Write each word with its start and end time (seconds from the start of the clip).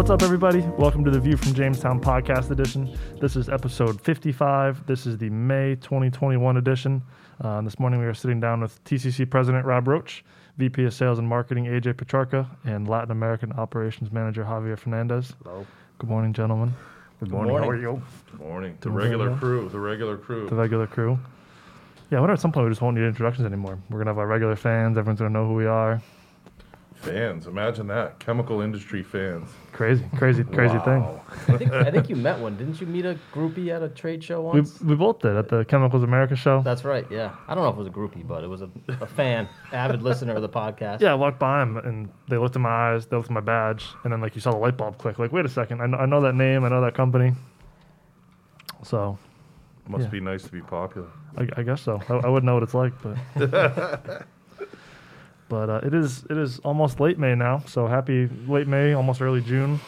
What's 0.00 0.08
up, 0.08 0.22
everybody? 0.22 0.60
Welcome 0.78 1.04
to 1.04 1.10
the 1.10 1.20
View 1.20 1.36
from 1.36 1.52
Jamestown 1.52 2.00
podcast 2.00 2.50
edition. 2.50 2.96
This 3.20 3.36
is 3.36 3.50
episode 3.50 4.00
55. 4.00 4.86
This 4.86 5.04
is 5.04 5.18
the 5.18 5.28
May 5.28 5.74
2021 5.74 6.56
edition. 6.56 7.02
Uh, 7.38 7.60
this 7.60 7.78
morning 7.78 8.00
we 8.00 8.06
are 8.06 8.14
sitting 8.14 8.40
down 8.40 8.62
with 8.62 8.82
TCC 8.84 9.28
President 9.28 9.66
Robb 9.66 9.86
Roach, 9.86 10.24
VP 10.56 10.84
of 10.84 10.94
Sales 10.94 11.18
and 11.18 11.28
Marketing 11.28 11.66
AJ 11.66 11.98
Petrarca, 11.98 12.48
and 12.64 12.88
Latin 12.88 13.10
American 13.10 13.52
Operations 13.52 14.10
Manager 14.10 14.42
Javier 14.42 14.78
Fernandez. 14.78 15.34
Hello. 15.44 15.66
Good 15.98 16.08
morning, 16.08 16.32
gentlemen. 16.32 16.72
Good 17.20 17.30
morning. 17.30 17.54
Good 17.54 17.60
morning. 17.60 17.82
How 17.82 17.90
are 17.90 17.92
you? 17.92 18.02
Morning. 18.38 18.78
The 18.80 18.90
regular 18.90 19.26
very 19.26 19.38
crew. 19.38 19.68
The 19.68 19.80
regular 19.80 20.16
crew. 20.16 20.48
The 20.48 20.56
regular 20.56 20.86
crew. 20.86 21.18
Yeah, 22.10 22.16
I 22.16 22.20
wonder 22.22 22.32
at 22.32 22.40
some 22.40 22.52
point 22.52 22.64
we 22.64 22.70
just 22.70 22.80
won't 22.80 22.96
need 22.96 23.04
introductions 23.04 23.44
anymore. 23.44 23.78
We're 23.90 23.98
going 23.98 24.06
to 24.06 24.12
have 24.12 24.18
our 24.18 24.26
regular 24.26 24.56
fans. 24.56 24.96
Everyone's 24.96 25.20
going 25.20 25.30
to 25.30 25.38
know 25.38 25.46
who 25.46 25.52
we 25.52 25.66
are. 25.66 26.00
Fans. 27.00 27.46
Imagine 27.46 27.86
that. 27.88 28.18
Chemical 28.18 28.60
industry 28.60 29.02
fans. 29.02 29.48
Crazy, 29.72 30.04
crazy, 30.16 30.44
crazy 30.44 30.78
thing. 30.80 31.02
Wow. 31.02 31.20
I 31.48 31.56
think, 31.56 31.72
I 31.72 31.90
think 31.90 32.08
you 32.08 32.16
met 32.16 32.38
one. 32.38 32.56
Didn't 32.56 32.80
you 32.80 32.86
meet 32.86 33.06
a 33.06 33.18
groupie 33.32 33.68
at 33.74 33.82
a 33.82 33.88
trade 33.88 34.22
show 34.22 34.40
We, 34.40 34.60
once? 34.60 34.80
we 34.80 34.94
both 34.94 35.20
did 35.20 35.36
at 35.36 35.48
the 35.48 35.64
Chemicals 35.64 36.02
America 36.02 36.36
show. 36.36 36.60
That's 36.62 36.84
right. 36.84 37.06
Yeah. 37.10 37.34
I 37.48 37.54
don't 37.54 37.64
know 37.64 37.70
if 37.70 37.76
it 37.76 37.78
was 37.78 37.86
a 37.88 37.90
groupie, 37.90 38.26
but 38.26 38.44
it 38.44 38.48
was 38.48 38.62
a, 38.62 38.70
a 39.00 39.06
fan, 39.06 39.48
avid 39.72 40.02
listener 40.02 40.34
of 40.34 40.42
the 40.42 40.48
podcast. 40.48 41.00
Yeah, 41.00 41.12
I 41.12 41.14
walked 41.14 41.38
by 41.38 41.62
him 41.62 41.76
and 41.78 42.08
they 42.28 42.36
looked 42.36 42.56
in 42.56 42.62
my 42.62 42.92
eyes, 42.94 43.06
they 43.06 43.16
looked 43.16 43.28
at 43.30 43.34
my 43.34 43.40
badge, 43.40 43.86
and 44.04 44.12
then 44.12 44.20
like 44.20 44.34
you 44.34 44.40
saw 44.40 44.50
the 44.50 44.58
light 44.58 44.76
bulb 44.76 44.98
click. 44.98 45.18
Like, 45.18 45.32
wait 45.32 45.44
a 45.46 45.48
second, 45.48 45.80
I 45.80 45.86
know, 45.86 45.96
I 45.98 46.06
know 46.06 46.20
that 46.20 46.34
name, 46.34 46.64
I 46.64 46.68
know 46.68 46.80
that 46.82 46.94
company. 46.94 47.32
So 48.82 49.18
Must 49.88 50.04
Yeah. 50.04 50.10
be 50.10 50.20
nice 50.20 50.42
to 50.44 50.50
be 50.52 50.60
popular. 50.60 51.08
I, 51.36 51.48
I 51.56 51.62
guess 51.62 51.80
so. 51.82 52.00
I, 52.08 52.14
I 52.14 52.28
wouldn't 52.28 52.44
know 52.44 52.54
what 52.54 52.62
it's 52.62 52.74
like, 52.74 52.92
but 53.02 54.26
but 55.50 55.68
uh, 55.68 55.80
it 55.82 55.92
is 55.92 56.24
it 56.30 56.38
is 56.38 56.60
almost 56.60 56.98
late 57.00 57.18
May 57.18 57.34
now. 57.34 57.62
So 57.66 57.86
happy 57.86 58.30
late 58.48 58.66
May, 58.66 58.94
almost 58.94 59.20
early 59.20 59.42
June. 59.42 59.78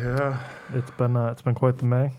Yeah. 0.00 0.42
It's 0.74 0.90
been 0.92 1.16
uh, 1.16 1.30
it's 1.30 1.42
been 1.42 1.54
quite 1.54 1.78
the 1.78 1.84
May. 1.84 2.10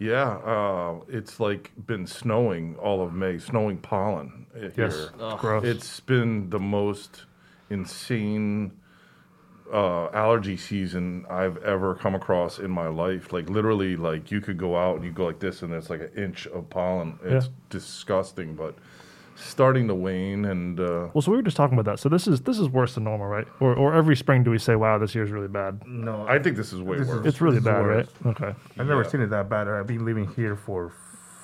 Yeah. 0.00 0.30
Uh, 0.38 1.00
it's 1.08 1.38
like 1.38 1.70
been 1.86 2.06
snowing 2.08 2.74
all 2.76 3.02
of 3.02 3.12
May, 3.12 3.38
snowing 3.38 3.76
pollen 3.78 4.46
uh, 4.56 4.60
here. 4.60 4.72
Yes, 4.76 5.10
Ugh. 5.20 5.38
gross. 5.38 5.64
It's 5.64 6.00
been 6.00 6.50
the 6.50 6.58
most 6.58 7.24
insane 7.70 8.72
uh, 9.72 10.08
allergy 10.12 10.56
season 10.56 11.24
I've 11.30 11.56
ever 11.58 11.94
come 11.94 12.14
across 12.14 12.58
in 12.58 12.70
my 12.70 12.88
life. 12.88 13.32
Like 13.32 13.48
literally, 13.50 13.96
like 13.96 14.30
you 14.30 14.40
could 14.40 14.58
go 14.58 14.76
out 14.76 14.96
and 14.96 15.04
you 15.04 15.12
go 15.12 15.26
like 15.26 15.38
this, 15.38 15.62
and 15.62 15.72
it's 15.72 15.90
like 15.90 16.00
an 16.00 16.10
inch 16.16 16.46
of 16.46 16.68
pollen. 16.70 17.18
It's 17.24 17.46
Yeah. 17.46 17.52
disgusting, 17.70 18.54
but 18.54 18.74
starting 19.42 19.88
to 19.88 19.94
wane. 19.94 20.44
And 20.44 20.78
uh, 20.80 21.08
well, 21.12 21.22
so 21.22 21.30
we 21.30 21.36
were 21.36 21.42
just 21.42 21.56
talking 21.56 21.78
about 21.78 21.90
that. 21.90 21.98
So 22.00 22.08
this 22.08 22.26
is 22.26 22.40
this 22.42 22.58
is 22.58 22.68
worse 22.68 22.94
than 22.94 23.04
normal, 23.04 23.26
right? 23.26 23.46
Or 23.60 23.74
or 23.74 23.94
every 23.94 24.16
spring 24.16 24.42
do 24.44 24.50
we 24.50 24.58
say, 24.58 24.76
wow, 24.76 24.98
this 24.98 25.14
year's 25.14 25.30
really 25.30 25.48
bad? 25.48 25.86
No, 25.86 26.26
I 26.28 26.38
think 26.38 26.56
this 26.56 26.72
is 26.72 26.80
way 26.80 26.98
This 26.98 27.08
is- 27.08 27.14
worse. 27.14 27.26
It's 27.26 27.40
really 27.40 27.56
This 27.58 27.62
is 27.66 27.72
bad, 27.72 27.86
right? 27.86 28.08
Okay. 28.26 28.54
I've 28.78 28.86
never 28.86 29.02
Yeah. 29.02 29.08
seen 29.08 29.20
it 29.20 29.30
that 29.30 29.48
bad. 29.48 29.68
I've 29.68 29.86
been 29.86 30.04
living 30.04 30.26
here 30.36 30.56
for 30.56 30.92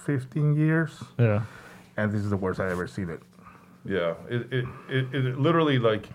15 0.04 0.56
years, 0.56 1.02
Yeah. 1.18 1.42
and 1.96 2.10
this 2.12 2.22
is 2.22 2.30
the 2.30 2.36
worst 2.36 2.60
I've 2.60 2.70
ever 2.72 2.86
seen 2.86 3.10
it. 3.10 3.20
Yeah, 3.84 4.14
it 4.28 4.52
it, 4.52 4.64
it, 4.88 5.14
it 5.14 5.38
literally 5.38 5.78
like 5.78 6.08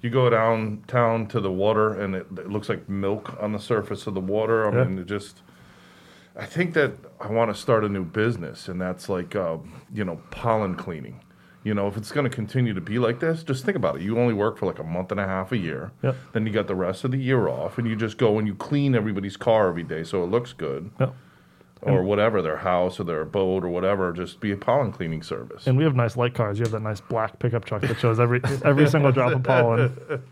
you 0.00 0.10
go 0.10 0.28
downtown 0.30 1.26
to 1.28 1.40
the 1.40 1.50
water 1.50 2.00
and 2.00 2.14
it, 2.16 2.26
it 2.36 2.50
looks 2.50 2.68
like 2.68 2.88
milk 2.88 3.36
on 3.40 3.52
the 3.52 3.58
surface 3.58 4.06
of 4.08 4.14
the 4.14 4.20
water. 4.20 4.66
I 4.68 4.72
Yeah. 4.76 4.84
mean, 4.84 4.98
it 4.98 5.06
just. 5.06 5.42
I 6.36 6.46
think 6.46 6.74
that 6.74 6.92
I 7.20 7.28
want 7.30 7.54
to 7.54 7.60
start 7.60 7.84
a 7.84 7.88
new 7.88 8.04
business, 8.04 8.68
and 8.68 8.80
that's 8.80 9.08
like 9.08 9.36
uh, 9.36 9.58
you 9.92 10.04
know 10.04 10.20
pollen 10.30 10.74
cleaning. 10.74 11.20
You 11.64 11.74
know, 11.74 11.86
if 11.86 11.96
it's 11.96 12.10
going 12.10 12.24
to 12.28 12.34
continue 12.34 12.74
to 12.74 12.80
be 12.80 12.98
like 12.98 13.20
this, 13.20 13.44
just 13.44 13.64
think 13.64 13.76
about 13.76 13.94
it. 13.96 14.02
You 14.02 14.18
only 14.18 14.34
work 14.34 14.58
for 14.58 14.66
like 14.66 14.80
a 14.80 14.84
month 14.84 15.12
and 15.12 15.20
a 15.20 15.26
half 15.26 15.52
a 15.52 15.56
year. 15.56 15.92
Yep. 16.02 16.16
Then 16.32 16.44
you 16.44 16.52
got 16.52 16.66
the 16.66 16.74
rest 16.74 17.04
of 17.04 17.12
the 17.12 17.18
year 17.18 17.46
off, 17.48 17.78
and 17.78 17.86
you 17.86 17.94
just 17.94 18.18
go 18.18 18.38
and 18.38 18.48
you 18.48 18.54
clean 18.56 18.96
everybody's 18.96 19.36
car 19.36 19.68
every 19.68 19.84
day 19.84 20.02
so 20.02 20.24
it 20.24 20.26
looks 20.26 20.52
good, 20.52 20.90
Yep. 20.98 21.14
or 21.82 22.02
whatever 22.02 22.42
their 22.42 22.56
house 22.56 22.98
or 22.98 23.04
their 23.04 23.24
boat 23.24 23.62
or 23.62 23.68
whatever. 23.68 24.12
Just 24.12 24.40
be 24.40 24.50
a 24.50 24.56
pollen 24.56 24.90
cleaning 24.90 25.22
service. 25.22 25.66
And 25.68 25.76
we 25.78 25.84
have 25.84 25.94
nice 25.94 26.16
light 26.16 26.34
cars. 26.34 26.58
You 26.58 26.64
have 26.64 26.72
that 26.72 26.82
nice 26.82 27.00
black 27.00 27.38
pickup 27.38 27.64
truck 27.64 27.82
that 27.82 28.00
shows 28.00 28.18
every 28.18 28.40
every 28.64 28.88
single 28.88 29.12
drop 29.12 29.32
of 29.32 29.42
pollen. 29.44 29.92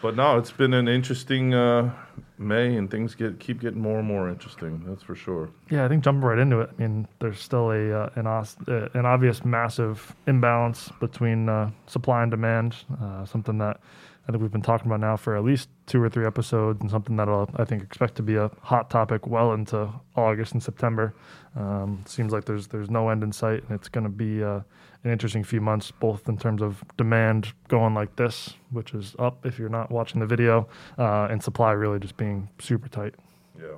But 0.00 0.14
no, 0.16 0.38
it's 0.38 0.52
been 0.52 0.74
an 0.74 0.86
interesting 0.86 1.54
uh, 1.54 1.92
May, 2.38 2.76
and 2.76 2.88
things 2.90 3.14
get 3.16 3.40
keep 3.40 3.60
getting 3.60 3.80
more 3.80 3.98
and 3.98 4.06
more 4.06 4.28
interesting. 4.28 4.84
That's 4.86 5.02
for 5.02 5.16
sure. 5.16 5.50
Yeah, 5.70 5.84
I 5.84 5.88
think 5.88 6.04
jumping 6.04 6.22
right 6.22 6.38
into 6.38 6.60
it. 6.60 6.70
I 6.78 6.82
mean, 6.82 7.08
there's 7.18 7.40
still 7.40 7.72
a 7.72 7.92
uh, 8.04 8.10
an, 8.14 8.26
os- 8.28 8.56
uh, 8.68 8.88
an 8.94 9.06
obvious 9.06 9.44
massive 9.44 10.14
imbalance 10.28 10.90
between 11.00 11.48
uh, 11.48 11.70
supply 11.86 12.22
and 12.22 12.30
demand. 12.30 12.76
Uh, 13.02 13.24
something 13.24 13.58
that 13.58 13.80
I 14.28 14.30
think 14.30 14.40
we've 14.42 14.52
been 14.52 14.62
talking 14.62 14.86
about 14.86 15.00
now 15.00 15.16
for 15.16 15.36
at 15.36 15.42
least 15.42 15.68
two 15.86 16.00
or 16.00 16.08
three 16.08 16.26
episodes, 16.26 16.80
and 16.80 16.90
something 16.90 17.16
that 17.16 17.28
I'll, 17.28 17.50
I 17.56 17.64
think 17.64 17.82
expect 17.82 18.14
to 18.16 18.22
be 18.22 18.36
a 18.36 18.50
hot 18.62 18.90
topic 18.90 19.26
well 19.26 19.52
into 19.52 19.90
August 20.14 20.52
and 20.52 20.62
September. 20.62 21.14
Um, 21.56 22.04
seems 22.06 22.32
like 22.32 22.44
there's 22.44 22.68
there's 22.68 22.88
no 22.90 23.08
end 23.08 23.24
in 23.24 23.32
sight, 23.32 23.64
and 23.64 23.72
it's 23.72 23.88
going 23.88 24.04
to 24.04 24.10
be 24.10 24.44
uh, 24.44 24.60
an 25.04 25.10
interesting 25.10 25.44
few 25.44 25.60
months, 25.60 25.90
both 25.90 26.28
in 26.28 26.36
terms 26.36 26.62
of 26.62 26.82
demand 26.96 27.52
going 27.68 27.94
like 27.94 28.16
this, 28.16 28.54
which 28.70 28.94
is 28.94 29.14
up 29.18 29.46
if 29.46 29.58
you're 29.58 29.68
not 29.68 29.90
watching 29.90 30.20
the 30.20 30.26
video, 30.26 30.68
uh, 30.98 31.28
and 31.30 31.42
supply 31.42 31.72
really 31.72 31.98
just 31.98 32.16
being 32.16 32.48
super 32.58 32.88
tight. 32.88 33.14
Yeah. 33.58 33.76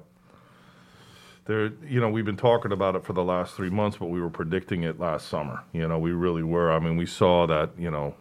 There, 1.47 1.73
you 1.87 2.01
know, 2.01 2.09
we've 2.09 2.25
been 2.25 2.37
talking 2.37 2.73
about 2.73 2.95
it 2.97 3.05
for 3.05 3.13
the 3.13 3.25
last 3.25 3.55
three 3.55 3.71
months, 3.71 3.97
but 3.97 4.07
we 4.07 4.21
were 4.21 4.31
predicting 4.31 4.85
it 4.85 5.01
last 5.01 5.29
summer. 5.29 5.65
You 5.73 5.89
know, 5.89 5.99
we 5.99 6.13
really 6.13 6.43
were. 6.43 6.71
I 6.71 6.79
mean, 6.79 6.97
we 6.97 7.07
saw 7.07 7.47
that. 7.47 7.71
You 7.79 7.91
know, 7.91 8.15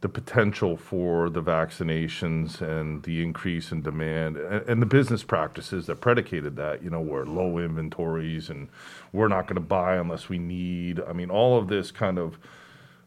the 0.00 0.08
potential 0.08 0.76
for 0.76 1.28
the 1.28 1.42
vaccinations 1.42 2.60
and 2.60 3.02
the 3.02 3.20
increase 3.22 3.72
in 3.72 3.82
demand 3.82 4.36
and, 4.36 4.68
and 4.68 4.80
the 4.80 4.86
business 4.86 5.24
practices 5.24 5.86
that 5.86 6.00
predicated 6.00 6.54
that, 6.56 6.82
you 6.84 6.90
know, 6.90 7.00
were 7.00 7.26
low 7.26 7.58
inventories 7.58 8.48
and 8.48 8.68
we're 9.12 9.28
not 9.28 9.48
going 9.48 9.56
to 9.56 9.60
buy 9.60 9.96
unless 9.96 10.28
we 10.28 10.38
need. 10.38 11.00
I 11.00 11.12
mean, 11.12 11.30
all 11.30 11.58
of 11.58 11.68
this 11.68 11.90
kind 11.90 12.18
of 12.18 12.38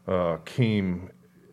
uh, 0.06 0.36
came 0.44 1.10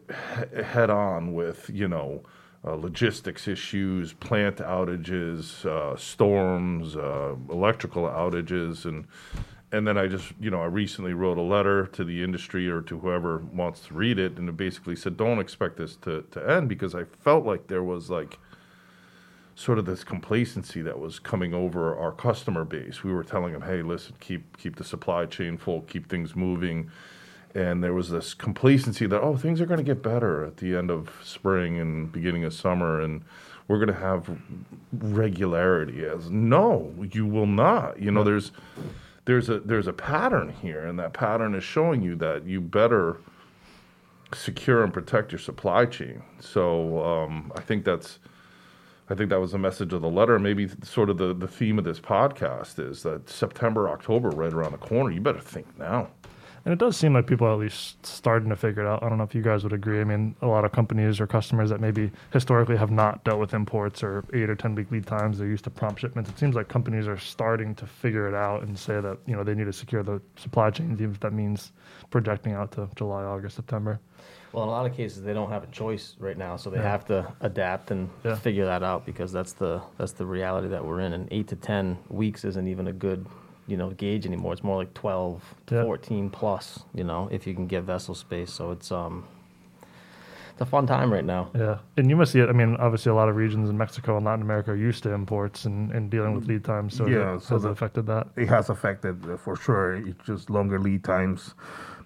he- 0.10 0.62
head 0.62 0.90
on 0.90 1.34
with, 1.34 1.70
you 1.70 1.88
know, 1.88 2.24
uh, 2.66 2.74
logistics 2.74 3.48
issues, 3.48 4.12
plant 4.12 4.58
outages, 4.58 5.66
uh, 5.66 5.96
storms, 5.96 6.98
uh, 6.98 7.36
electrical 7.50 8.04
outages, 8.04 8.84
and 8.84 9.08
and 9.72 9.88
then 9.88 9.98
I 9.98 10.08
just, 10.08 10.32
you 10.40 10.50
know, 10.50 10.62
I 10.62 10.66
recently 10.66 11.14
wrote 11.14 11.38
a 11.38 11.44
letter 11.44 11.86
to 11.88 12.04
the 12.04 12.24
industry 12.24 12.70
or 12.70 12.82
to 12.84 13.00
whoever 13.00 13.38
wants 13.54 13.82
to 13.88 13.94
read 13.94 14.18
it, 14.18 14.38
and 14.38 14.50
it 14.50 14.58
basically 14.58 14.96
said, 14.96 15.16
don't 15.16 15.40
expect 15.40 15.78
this 15.78 15.96
to, 15.98 16.24
to 16.32 16.50
end 16.50 16.70
because 16.70 16.96
I 16.96 17.04
felt 17.04 17.46
like 17.46 17.68
there 17.68 17.84
was 17.84 18.10
like 18.10 18.40
sort 19.54 19.78
of 19.78 19.86
this 19.86 20.04
complacency 20.04 20.82
that 20.82 20.98
was 20.98 21.20
coming 21.20 21.54
over 21.54 21.96
our 21.96 22.14
customer 22.14 22.64
base. 22.64 23.04
We 23.04 23.12
were 23.12 23.24
telling 23.26 23.54
them, 23.54 23.62
hey, 23.62 23.82
listen, 23.82 24.16
keep 24.20 24.58
keep 24.58 24.78
the 24.78 24.86
supply 24.86 25.26
chain 25.26 25.58
full, 25.58 25.82
keep 25.82 26.10
things 26.10 26.36
moving. 26.36 26.90
And 27.54 27.84
there 27.84 27.94
was 27.94 28.10
this 28.10 28.34
complacency 28.34 29.06
that, 29.08 29.22
oh, 29.22 29.36
things 29.36 29.60
are 29.60 29.66
going 29.66 29.80
to 29.80 29.84
get 29.84 30.02
better 30.02 30.46
at 30.46 30.58
the 30.58 30.76
end 30.76 30.90
of 30.92 31.10
spring 31.24 31.80
and 31.80 32.12
beginning 32.12 32.44
of 32.44 32.54
summer, 32.54 33.02
and 33.02 33.24
we're 33.68 33.80
going 33.80 33.94
to 33.94 34.00
have 34.00 34.30
regularity. 34.94 36.06
As 36.06 36.30
no, 36.30 36.94
you 37.12 37.26
will 37.26 37.48
not. 37.48 38.00
You 38.00 38.12
know, 38.12 38.24
there's 38.24 38.52
there's 39.30 39.48
a 39.48 39.60
there's 39.60 39.86
a 39.86 39.94
pattern 39.94 40.50
here, 40.60 40.88
and 40.88 40.98
that 40.98 41.14
pattern 41.14 41.54
is 41.54 41.64
showing 41.64 42.02
you 42.02 42.16
that 42.16 42.48
you 42.48 42.60
better 42.60 43.18
secure 44.34 44.84
and 44.84 44.92
protect 44.92 45.32
your 45.32 45.38
supply 45.38 45.86
chain. 45.86 46.24
So 46.40 47.04
um, 47.04 47.52
I 47.56 47.62
think 47.62 47.86
that's 47.86 48.18
I 49.08 49.14
think 49.14 49.30
that 49.30 49.40
was 49.40 49.52
the 49.52 49.60
message 49.60 49.94
of 49.94 50.02
the 50.02 50.10
letter. 50.10 50.40
Maybe 50.40 50.68
sort 50.82 51.12
of 51.12 51.20
the, 51.20 51.36
the 51.36 51.48
theme 51.48 51.78
of 51.78 51.86
this 51.86 52.00
podcast 52.00 52.80
is 52.80 53.04
that 53.04 53.30
September, 53.30 53.88
October, 53.88 54.30
right 54.30 54.52
around 54.52 54.72
the 54.72 54.80
corner. 54.80 55.12
You 55.12 55.22
better 55.22 55.40
think 55.40 55.78
now. 55.78 56.08
And 56.70 56.80
it 56.80 56.86
does 56.86 56.96
seem 56.96 57.16
like 57.16 57.26
people 57.26 57.48
are 57.48 57.54
at 57.54 57.58
least 57.58 58.06
starting 58.06 58.48
to 58.50 58.56
figure 58.56 58.84
it 58.84 58.88
out. 58.88 59.02
I 59.02 59.10
don't 59.10 59.18
know 59.18 59.24
if 59.24 59.34
you 59.34 59.42
guys 59.42 59.64
would 59.64 59.74
agree. 59.74 60.02
I 60.02 60.04
mean, 60.04 60.36
a 60.44 60.46
lot 60.46 60.66
of 60.66 60.72
companies 60.72 61.20
or 61.20 61.26
customers 61.26 61.72
that 61.72 61.82
maybe 61.82 62.12
historically 62.32 62.78
have 62.78 62.92
not 62.92 63.24
dealt 63.24 63.40
with 63.40 63.56
imports 63.56 64.04
or 64.04 64.24
eight 64.34 64.52
or 64.52 64.56
ten 64.56 64.76
week 64.76 64.92
lead 64.92 65.08
times, 65.08 65.40
they're 65.40 65.48
used 65.48 65.64
to 65.64 65.72
prompt 65.72 66.02
shipments. 66.02 66.30
It 66.30 66.38
seems 66.38 66.54
like 66.54 66.68
companies 66.68 67.08
are 67.08 67.18
starting 67.18 67.74
to 67.74 67.88
figure 67.88 68.28
it 68.28 68.36
out 68.36 68.62
and 68.62 68.78
say 68.78 69.02
that 69.02 69.18
you 69.26 69.36
know 69.36 69.44
they 69.44 69.56
need 69.56 69.64
to 69.66 69.74
secure 69.74 70.04
the 70.04 70.22
supply 70.36 70.70
chains, 70.70 71.02
even 71.02 71.16
if 71.16 71.20
that 71.22 71.34
means 71.34 71.72
projecting 72.12 72.54
out 72.54 72.72
to 72.74 72.88
July, 72.96 73.24
August, 73.24 73.56
September. 73.56 74.00
Well, 74.54 74.62
in 74.62 74.70
a 74.70 74.72
lot 74.72 74.86
of 74.86 74.96
cases, 74.96 75.24
they 75.24 75.34
don't 75.34 75.50
have 75.50 75.64
a 75.64 75.72
choice 75.72 76.18
right 76.20 76.38
now, 76.38 76.56
so 76.56 76.70
they 76.70 76.78
Yeah. 76.78 76.84
have 76.92 77.06
to 77.06 77.34
adapt 77.42 77.90
and 77.90 78.12
Yeah. 78.24 78.36
figure 78.36 78.66
that 78.66 78.84
out 78.84 79.08
because 79.08 79.32
that's 79.32 79.54
the 79.54 79.82
that's 79.98 80.12
the 80.12 80.26
reality 80.28 80.68
that 80.68 80.86
we're 80.86 81.00
in. 81.00 81.14
And 81.14 81.28
eight 81.32 81.48
to 81.48 81.56
ten 81.56 81.98
weeks 82.10 82.46
isn't 82.46 82.68
even 82.68 82.86
a 82.86 82.94
good, 82.94 83.26
you 83.70 83.78
know, 83.78 83.90
gauge 83.92 84.26
anymore. 84.26 84.54
It's 84.54 84.64
more 84.64 84.78
like 84.78 84.94
twelve 84.94 85.44
to 85.68 85.76
Yeah. 85.76 85.84
fourteen 85.84 86.30
plus, 86.30 86.80
you 86.94 87.04
know, 87.04 87.28
if 87.32 87.46
you 87.48 87.54
can 87.54 87.68
get 87.68 87.84
vessel 87.84 88.16
space. 88.16 88.52
So 88.52 88.72
it's 88.72 88.92
um, 88.92 89.26
it's 90.52 90.62
a 90.62 90.66
fun 90.66 90.88
time 90.88 91.12
right 91.14 91.24
now. 91.24 91.50
Yeah, 91.56 91.78
and 91.98 92.10
you 92.10 92.16
must 92.18 92.32
see 92.34 92.40
it. 92.40 92.50
I 92.50 92.52
mean, 92.52 92.76
obviously, 92.80 93.12
a 93.12 93.16
lot 93.16 93.30
of 93.30 93.36
regions 93.36 93.70
in 93.70 93.78
Mexico 93.78 94.18
and 94.18 94.26
Latin 94.26 94.42
America 94.42 94.72
are 94.72 94.76
used 94.76 95.04
to 95.04 95.12
imports 95.14 95.66
and, 95.66 95.92
and 95.92 96.10
dealing 96.10 96.34
with 96.36 96.48
lead 96.48 96.64
times. 96.66 96.96
So 96.98 97.08
Yeah, 97.08 97.36
it, 97.36 97.44
so 97.44 97.56
has 97.56 97.66
it 97.66 97.72
affected 97.72 98.06
that? 98.08 98.28
It 98.36 98.50
has 98.50 98.70
affected 98.70 99.16
uh, 99.30 99.38
for 99.38 99.56
sure. 99.56 99.94
It's 99.96 100.26
just 100.26 100.50
longer 100.50 100.80
lead 100.80 101.04
times. 101.04 101.54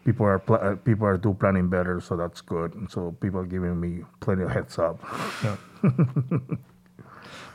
People 0.05 0.25
are 0.25 0.37
pl- 0.37 0.59
uh, 0.61 0.75
people 0.75 1.07
are 1.07 1.17
do 1.17 1.33
planning 1.33 1.69
better, 1.69 2.01
so 2.01 2.17
that's 2.17 2.41
good. 2.41 2.75
And 2.75 2.91
so 2.91 3.15
people 3.21 3.39
are 3.39 3.45
giving 3.45 3.79
me 3.79 4.03
plenty 4.19 4.43
of 4.43 4.51
heads 4.51 4.77
up. 4.77 4.99
Yeah. 5.43 5.55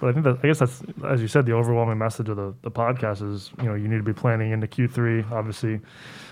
But 0.01 0.11
I 0.11 0.13
think 0.13 0.25
that 0.25 0.39
I 0.43 0.47
guess 0.47 0.59
that's 0.61 0.83
as 1.05 1.21
you 1.21 1.29
said, 1.29 1.47
the 1.47 1.53
overwhelming 1.53 1.99
message 1.99 2.29
of 2.29 2.37
the, 2.37 2.55
the 2.63 2.71
podcast 2.71 3.29
is 3.29 3.51
you 3.59 3.69
know 3.69 3.75
you 3.75 3.89
need 3.89 3.97
to 3.97 4.03
be 4.03 4.13
planning 4.13 4.53
into 4.53 4.67
Q3. 4.67 5.31
Obviously, 5.33 5.81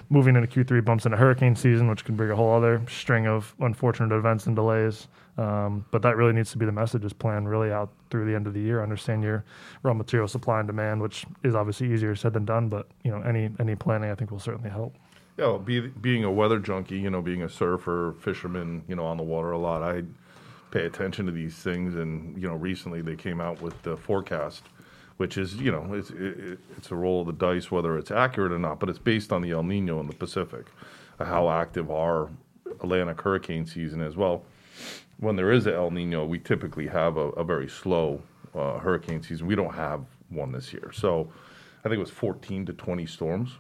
moving 0.08 0.36
into 0.36 0.48
Q3 0.48 0.84
bumps 0.84 1.04
into 1.04 1.16
hurricane 1.16 1.56
season, 1.56 1.88
which 1.88 2.04
can 2.04 2.16
bring 2.16 2.30
a 2.30 2.36
whole 2.36 2.54
other 2.54 2.82
string 2.88 3.26
of 3.26 3.54
unfortunate 3.60 4.14
events 4.14 4.46
and 4.46 4.54
delays. 4.54 5.08
Um, 5.38 5.84
but 5.90 6.00
that 6.02 6.16
really 6.16 6.32
needs 6.32 6.50
to 6.52 6.58
be 6.58 6.64
the 6.64 6.72
message: 6.72 7.04
is 7.04 7.12
plan 7.12 7.46
really 7.46 7.72
out 7.72 7.90
through 8.10 8.26
the 8.26 8.34
end 8.34 8.46
of 8.46 8.54
the 8.54 8.60
year. 8.60 8.82
Understand 8.82 9.22
your 9.22 9.44
raw 9.82 9.94
material 9.94 10.28
supply 10.28 10.60
and 10.60 10.66
demand, 10.66 11.02
which 11.02 11.26
is 11.42 11.54
obviously 11.54 11.92
easier 11.92 12.14
said 12.14 12.32
than 12.32 12.44
done. 12.44 12.68
But 12.68 12.86
you 13.02 13.10
know 13.10 13.20
any 13.22 13.50
any 13.58 13.74
planning 13.74 14.10
I 14.10 14.14
think 14.14 14.30
will 14.30 14.38
certainly 14.38 14.70
help. 14.70 14.94
Yeah, 15.36 15.48
well, 15.48 15.58
be, 15.58 15.80
being 15.80 16.24
a 16.24 16.30
weather 16.30 16.58
junkie, 16.58 16.98
you 16.98 17.10
know, 17.10 17.20
being 17.20 17.42
a 17.42 17.48
surfer, 17.48 18.14
fisherman, 18.20 18.82
you 18.88 18.96
know, 18.96 19.04
on 19.04 19.18
the 19.18 19.22
water 19.22 19.50
a 19.50 19.58
lot, 19.58 19.82
I 19.82 20.02
pay 20.76 20.84
attention 20.84 21.24
to 21.26 21.32
these 21.32 21.54
things. 21.54 21.94
And 21.94 22.40
you 22.40 22.48
know, 22.48 22.54
recently 22.54 23.00
they 23.00 23.16
came 23.16 23.40
out 23.40 23.60
with 23.62 23.80
the 23.82 23.96
forecast, 23.96 24.64
which 25.16 25.38
is 25.38 25.54
you 25.56 25.72
know, 25.72 25.94
it's 25.94 26.10
it, 26.10 26.58
it's 26.76 26.90
a 26.90 26.94
roll 26.94 27.22
of 27.22 27.26
the 27.26 27.32
dice 27.32 27.70
whether 27.70 27.96
it's 27.96 28.10
accurate 28.10 28.52
or 28.52 28.58
not, 28.58 28.78
but 28.78 28.88
it's 28.88 28.98
based 28.98 29.32
on 29.32 29.42
the 29.42 29.52
El 29.52 29.62
Nino 29.62 30.00
in 30.00 30.06
the 30.06 30.14
Pacific, 30.14 30.66
how 31.18 31.48
active 31.48 31.90
our 31.90 32.30
Atlantic 32.82 33.20
hurricane 33.20 33.64
season 33.66 34.00
is. 34.00 34.16
Well, 34.16 34.44
when 35.18 35.36
there 35.36 35.50
is 35.50 35.66
an 35.66 35.74
El 35.74 35.90
Nino, 35.90 36.26
we 36.26 36.38
typically 36.38 36.86
have 36.88 37.16
a, 37.16 37.28
a 37.30 37.44
very 37.44 37.68
slow 37.68 38.20
uh, 38.54 38.78
hurricane 38.78 39.22
season. 39.22 39.46
We 39.46 39.54
don't 39.54 39.74
have 39.74 40.04
one 40.28 40.52
this 40.52 40.72
year, 40.74 40.90
so 40.92 41.32
I 41.80 41.88
think 41.88 41.94
it 41.94 42.00
was 42.00 42.10
14 42.10 42.66
to 42.66 42.72
20 42.74 43.06
storms. 43.06 43.52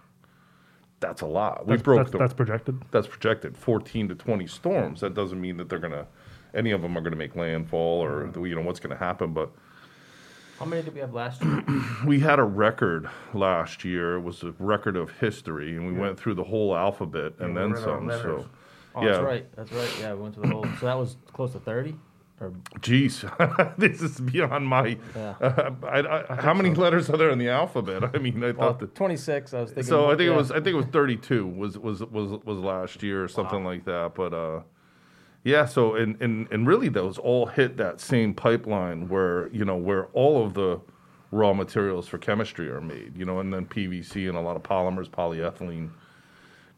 That's 1.00 1.22
a 1.22 1.26
lot. 1.26 1.66
We 1.66 1.72
That's, 1.72 1.82
broke 1.82 1.98
that's, 1.98 2.10
the 2.10 2.18
that's 2.18 2.34
projected. 2.34 2.82
that's 2.90 3.06
projected 3.06 3.56
14 3.56 4.08
to 4.08 4.14
20 4.14 4.46
storms. 4.46 5.00
That 5.00 5.14
doesn't 5.14 5.40
mean 5.40 5.58
that 5.58 5.68
they're 5.68 5.78
gonna, 5.78 6.06
any 6.56 6.72
of 6.72 6.82
them 6.82 6.96
are 6.96 7.00
gonna 7.00 7.16
make 7.16 7.36
landfall 7.36 8.02
or 8.02 8.30
you 8.46 8.54
know 8.54 8.62
what's 8.62 8.80
gonna 8.80 8.96
happen. 8.96 9.32
But 9.32 9.50
How 10.58 10.64
many 10.64 10.82
did 10.82 10.94
we 10.94 11.00
have 11.00 11.14
last 11.14 11.44
year? 11.44 11.64
we 12.06 12.20
had 12.20 12.38
a 12.38 12.44
record 12.44 13.08
last 13.34 13.84
year. 13.84 14.16
It 14.16 14.22
was 14.22 14.42
a 14.42 14.52
record 14.58 14.96
of 14.96 15.10
history, 15.18 15.76
and 15.76 15.86
we 15.86 15.92
went 15.92 16.18
through 16.18 16.34
the 16.34 16.44
whole 16.44 16.76
alphabet 16.76 17.34
and 17.38 17.56
then 17.56 17.72
we 17.72 17.78
ran 17.78 17.88
out 17.88 18.02
of 18.02 18.12
some. 18.12 18.22
So, 18.22 18.46
Oh, 18.96 19.02
yeah, 19.02 19.12
that's 19.12 19.24
right. 19.24 19.56
That's 19.56 19.72
right. 19.72 19.96
Yeah, 20.00 20.14
we 20.14 20.22
went 20.22 20.34
to 20.36 20.40
the 20.40 20.48
whole. 20.48 20.66
So 20.80 20.86
that 20.86 20.98
was 20.98 21.16
close 21.32 21.52
to 21.52 21.60
thirty. 21.60 21.94
Or 22.40 22.52
Jeez, 22.80 23.76
this 23.78 24.00
is 24.00 24.20
beyond 24.20 24.66
my. 24.66 24.96
Yeah. 25.14 25.34
Uh, 25.40 25.70
I, 25.84 26.32
I, 26.32 26.42
how 26.42 26.54
many 26.54 26.74
letters 26.74 27.08
are 27.10 27.16
there 27.16 27.30
in 27.30 27.38
the 27.38 27.50
alphabet? 27.50 28.04
I 28.14 28.18
mean, 28.18 28.42
I 28.42 28.52
well, 28.52 28.70
thought 28.70 28.78
that. 28.80 28.94
twenty 28.94 29.16
six. 29.16 29.52
I 29.52 29.60
was 29.60 29.70
thinking. 29.70 29.84
So 29.84 30.06
I 30.06 30.16
think 30.16 30.28
yeah. 30.28 30.32
it 30.32 30.36
was. 30.36 30.50
I 30.50 30.56
think 30.56 30.68
it 30.68 30.76
was 30.76 30.86
32 30.86 31.46
was 31.46 31.78
was 31.78 32.00
was 32.04 32.40
was 32.44 32.58
last 32.58 33.02
year 33.02 33.22
or 33.22 33.28
something 33.28 33.64
like 33.64 33.84
that. 33.84 34.14
But 34.14 34.32
uh, 34.32 34.60
yeah. 35.46 35.64
So 35.64 35.94
and 35.94 36.20
and 36.20 36.48
and 36.50 36.66
really 36.66 36.88
those 36.88 37.18
all 37.18 37.46
hit 37.46 37.76
that 37.76 38.00
same 38.00 38.34
pipeline 38.34 39.08
where 39.08 39.48
you 39.48 39.64
know 39.64 39.76
where 39.76 40.06
all 40.06 40.44
of 40.44 40.54
the 40.54 40.80
raw 41.30 41.52
materials 41.52 42.08
for 42.08 42.18
chemistry 42.18 42.68
are 42.68 42.80
made. 42.80 43.16
You 43.16 43.24
know, 43.24 43.38
and 43.40 43.52
then 43.54 43.66
PVC 43.66 44.28
and 44.28 44.36
a 44.36 44.40
lot 44.40 44.56
of 44.56 44.62
polymers, 44.62 45.08
polyethylene, 45.08 45.90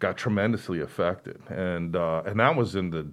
got 0.00 0.16
tremendously 0.18 0.80
affected, 0.80 1.40
and 1.48 1.96
uh, 1.96 2.22
and 2.26 2.38
that 2.40 2.54
was 2.54 2.74
in 2.76 2.90
the 2.90 3.06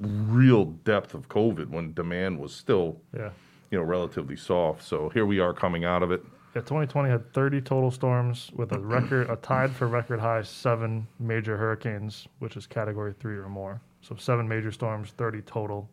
real 0.00 0.64
depth 0.64 1.14
of 1.14 1.28
COVID 1.28 1.68
when 1.68 1.92
demand 1.92 2.38
was 2.38 2.54
still 2.54 3.00
Yeah. 3.14 3.30
you 3.70 3.78
know 3.78 3.84
relatively 3.84 4.36
soft. 4.36 4.82
So 4.82 5.10
here 5.10 5.26
we 5.26 5.38
are 5.38 5.52
coming 5.52 5.84
out 5.84 6.02
of 6.02 6.10
it. 6.10 6.24
Yeah, 6.54 6.62
2020 6.62 7.10
had 7.10 7.32
30 7.34 7.60
total 7.60 7.90
storms 7.90 8.50
with 8.54 8.72
a 8.72 8.78
record, 8.78 9.28
a 9.28 9.36
tied 9.36 9.70
for 9.70 9.86
record 9.86 10.18
high 10.18 10.42
seven 10.42 11.06
major 11.20 11.56
hurricanes, 11.58 12.26
which 12.38 12.56
is 12.56 12.66
category 12.66 13.12
three 13.20 13.36
or 13.36 13.48
more. 13.50 13.80
So 14.00 14.16
seven 14.16 14.48
major 14.48 14.72
storms, 14.72 15.10
30 15.16 15.42
total, 15.42 15.88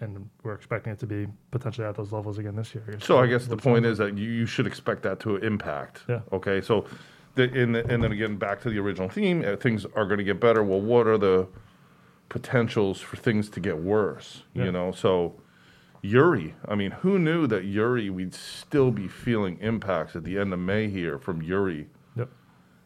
and 0.00 0.28
we're 0.42 0.54
expecting 0.54 0.92
it 0.92 0.98
to 1.00 1.06
be 1.06 1.26
potentially 1.50 1.86
at 1.86 1.94
those 1.94 2.12
levels 2.12 2.38
again 2.38 2.56
this 2.56 2.74
year. 2.74 2.98
So 3.00 3.18
I 3.18 3.26
guess 3.26 3.46
the 3.46 3.56
point 3.56 3.86
is 3.86 3.98
that 3.98 4.16
you, 4.16 4.30
you 4.30 4.46
should 4.46 4.66
expect 4.66 5.02
that 5.02 5.20
to 5.20 5.36
impact. 5.36 6.02
Yeah. 6.08 6.20
Okay. 6.32 6.60
So, 6.60 6.86
the, 7.34 7.44
and, 7.44 7.76
and 7.76 8.02
then 8.02 8.12
again, 8.12 8.36
back 8.36 8.60
to 8.62 8.70
the 8.70 8.78
original 8.78 9.08
theme, 9.08 9.44
uh, 9.44 9.56
things 9.56 9.84
are 9.94 10.06
going 10.06 10.18
to 10.18 10.24
get 10.24 10.40
better. 10.40 10.62
Well, 10.62 10.80
what 10.80 11.06
are 11.06 11.18
the 11.18 11.48
potentials 12.28 13.00
for 13.00 13.16
things 13.16 13.48
to 13.50 13.60
get 13.60 13.78
worse? 13.78 14.42
Yeah. 14.54 14.64
You 14.64 14.72
know, 14.72 14.92
so 14.92 15.34
Uri. 16.04 16.54
I 16.68 16.74
mean, 16.74 16.90
who 16.90 17.18
knew 17.18 17.46
that 17.46 17.64
Uri 17.64 18.10
we'd 18.10 18.34
still 18.34 18.90
be 18.90 19.08
feeling 19.08 19.58
impacts 19.60 20.14
at 20.14 20.24
the 20.24 20.38
end 20.38 20.52
of 20.52 20.58
May 20.58 20.88
here 20.88 21.18
from 21.18 21.42
Uri? 21.42 21.88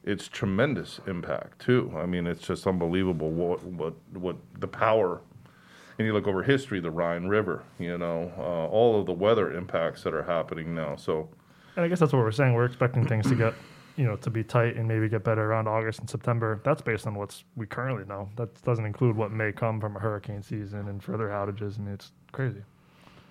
It's 0.05 0.29
tremendous 0.29 1.01
impact 1.07 1.61
too. 1.61 1.93
I 1.97 2.07
mean, 2.07 2.27
it's 2.27 2.47
just 2.47 2.67
unbelievable 2.67 3.31
what 3.31 3.63
what 3.65 3.95
what 4.13 4.37
the 4.59 4.69
power. 4.69 5.21
And 5.99 6.07
you 6.07 6.13
look 6.13 6.29
over 6.29 6.45
history, 6.45 6.79
the 6.79 6.93
Rhine 6.93 7.27
River, 7.27 7.65
you 7.81 7.99
know, 7.99 8.33
uh, 8.39 8.67
all 8.69 9.01
of 9.01 9.07
the 9.07 9.13
weather 9.13 9.53
impacts 9.53 10.05
that 10.05 10.15
are 10.15 10.23
happening 10.23 10.73
now. 10.73 10.95
So, 10.95 11.29
And 11.75 11.85
I 11.85 11.89
guess 11.89 11.99
that's 11.99 12.13
what 12.13 12.21
we're 12.21 12.31
saying. 12.31 12.55
We're 12.55 12.67
expecting 12.67 13.05
things 13.05 13.27
to 13.29 13.35
get, 13.35 13.53
you 13.97 14.05
know, 14.07 14.15
to 14.15 14.31
be 14.31 14.45
tight 14.45 14.77
and 14.77 14.87
maybe 14.87 15.09
get 15.09 15.25
better 15.25 15.43
around 15.51 15.67
August 15.67 15.99
and 15.99 16.09
September. 16.09 16.61
That's 16.65 16.81
based 16.83 17.09
on 17.09 17.17
what's 17.17 17.43
we 17.57 17.67
currently 17.67 18.05
know. 18.05 18.29
That 18.37 18.63
doesn't 18.63 18.85
include 18.87 19.17
what 19.17 19.33
may 19.33 19.51
come 19.51 19.81
from 19.81 19.97
a 19.97 19.99
hurricane 19.99 20.41
season 20.41 20.87
and 20.89 21.03
further 21.03 21.31
outages. 21.31 21.81
I 21.81 21.83
mean, 21.83 21.95
it's 21.95 22.13
crazy. 22.31 22.63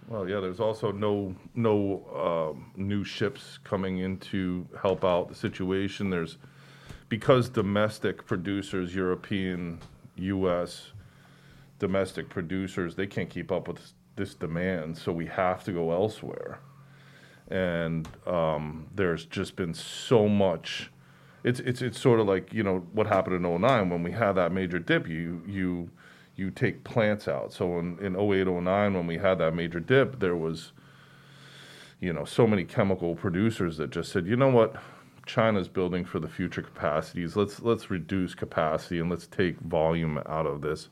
well, 0.09 0.27
yeah, 0.27 0.41
there's 0.41 0.59
also 0.59 0.91
no 0.91 1.33
no 1.55 2.51
um, 2.53 2.71
new 2.75 3.05
ships 3.05 3.59
coming 3.63 3.99
in 3.99 4.17
to 4.17 4.67
help 4.81 5.05
out 5.05 5.29
the 5.29 5.35
situation. 5.35 6.09
There's 6.09 6.37
because 7.09 7.49
domestic 7.49 8.25
producers, 8.25 8.93
European, 8.93 9.79
U.S. 10.17 10.91
domestic 11.79 12.29
producers, 12.29 12.95
they 12.95 13.07
can't 13.07 13.29
keep 13.29 13.51
up 13.51 13.67
with 13.67 13.93
this 14.15 14.33
demand, 14.33 14.97
so 14.97 15.11
we 15.11 15.27
have 15.27 15.63
to 15.63 15.71
go 15.71 15.91
elsewhere. 15.91 16.59
And 17.49 18.07
um, 18.25 18.87
there's 18.93 19.25
just 19.25 19.55
been 19.55 19.73
so 19.73 20.27
much. 20.27 20.91
It's 21.43 21.61
it's 21.61 21.81
it's 21.81 21.99
sort 21.99 22.19
of 22.19 22.27
like 22.27 22.51
you 22.51 22.63
know 22.63 22.79
what 22.91 23.07
happened 23.07 23.45
in 23.45 23.61
09 23.61 23.89
when 23.89 24.03
we 24.03 24.11
had 24.11 24.33
that 24.33 24.51
major 24.51 24.79
dip. 24.79 25.07
You 25.07 25.41
you 25.47 25.89
you 26.35 26.51
take 26.51 26.83
plants 26.83 27.27
out. 27.27 27.53
So 27.53 27.79
in 27.79 27.97
in 27.99 28.17
08 28.17 28.47
09 28.47 28.93
when 28.93 29.07
we 29.07 29.17
had 29.17 29.37
that 29.37 29.55
major 29.55 29.79
dip, 29.79 30.19
there 30.19 30.35
was 30.35 30.73
you 32.01 32.11
know 32.11 32.25
so 32.25 32.45
many 32.47 32.65
chemical 32.65 33.15
producers 33.15 33.77
that 33.77 33.91
just 33.91 34.11
said, 34.11 34.27
you 34.27 34.35
know 34.35 34.49
what, 34.49 34.75
China's 35.27 35.67
building 35.67 36.05
for 36.05 36.19
the 36.19 36.27
future 36.27 36.61
capacities. 36.61 37.35
Let's 37.35 37.61
let's 37.61 37.91
reduce 37.91 38.33
capacity 38.33 38.99
and 38.99 39.09
let's 39.09 39.27
take 39.27 39.59
volume 39.59 40.17
out 40.25 40.47
of 40.47 40.61
this. 40.61 40.89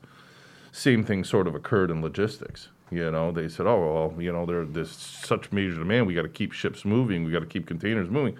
Same 0.70 1.02
thing 1.02 1.24
sort 1.24 1.46
of 1.48 1.54
occurred 1.54 1.90
in 1.90 2.02
logistics. 2.02 2.68
You 2.90 3.10
know, 3.10 3.32
they 3.32 3.48
said, 3.48 3.66
oh 3.66 4.10
well, 4.12 4.22
you 4.22 4.32
know, 4.32 4.46
there 4.46 4.64
there's 4.64 4.92
such 4.92 5.50
major 5.50 5.76
demand. 5.78 6.06
We 6.06 6.14
got 6.14 6.22
to 6.22 6.28
keep 6.28 6.52
ships 6.52 6.84
moving. 6.84 7.24
We 7.24 7.32
got 7.32 7.40
to 7.40 7.46
keep 7.46 7.66
containers 7.66 8.08
moving. 8.10 8.36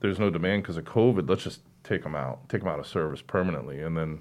There's 0.00 0.18
no 0.18 0.30
demand 0.30 0.62
because 0.62 0.76
of 0.76 0.84
COVID. 0.84 1.28
Let's 1.28 1.42
just 1.42 1.60
take 1.84 2.02
them 2.02 2.14
out, 2.14 2.48
take 2.48 2.60
them 2.62 2.68
out 2.70 2.78
of 2.78 2.86
service 2.86 3.20
permanently, 3.22 3.80
and 3.80 3.96
then 3.96 4.20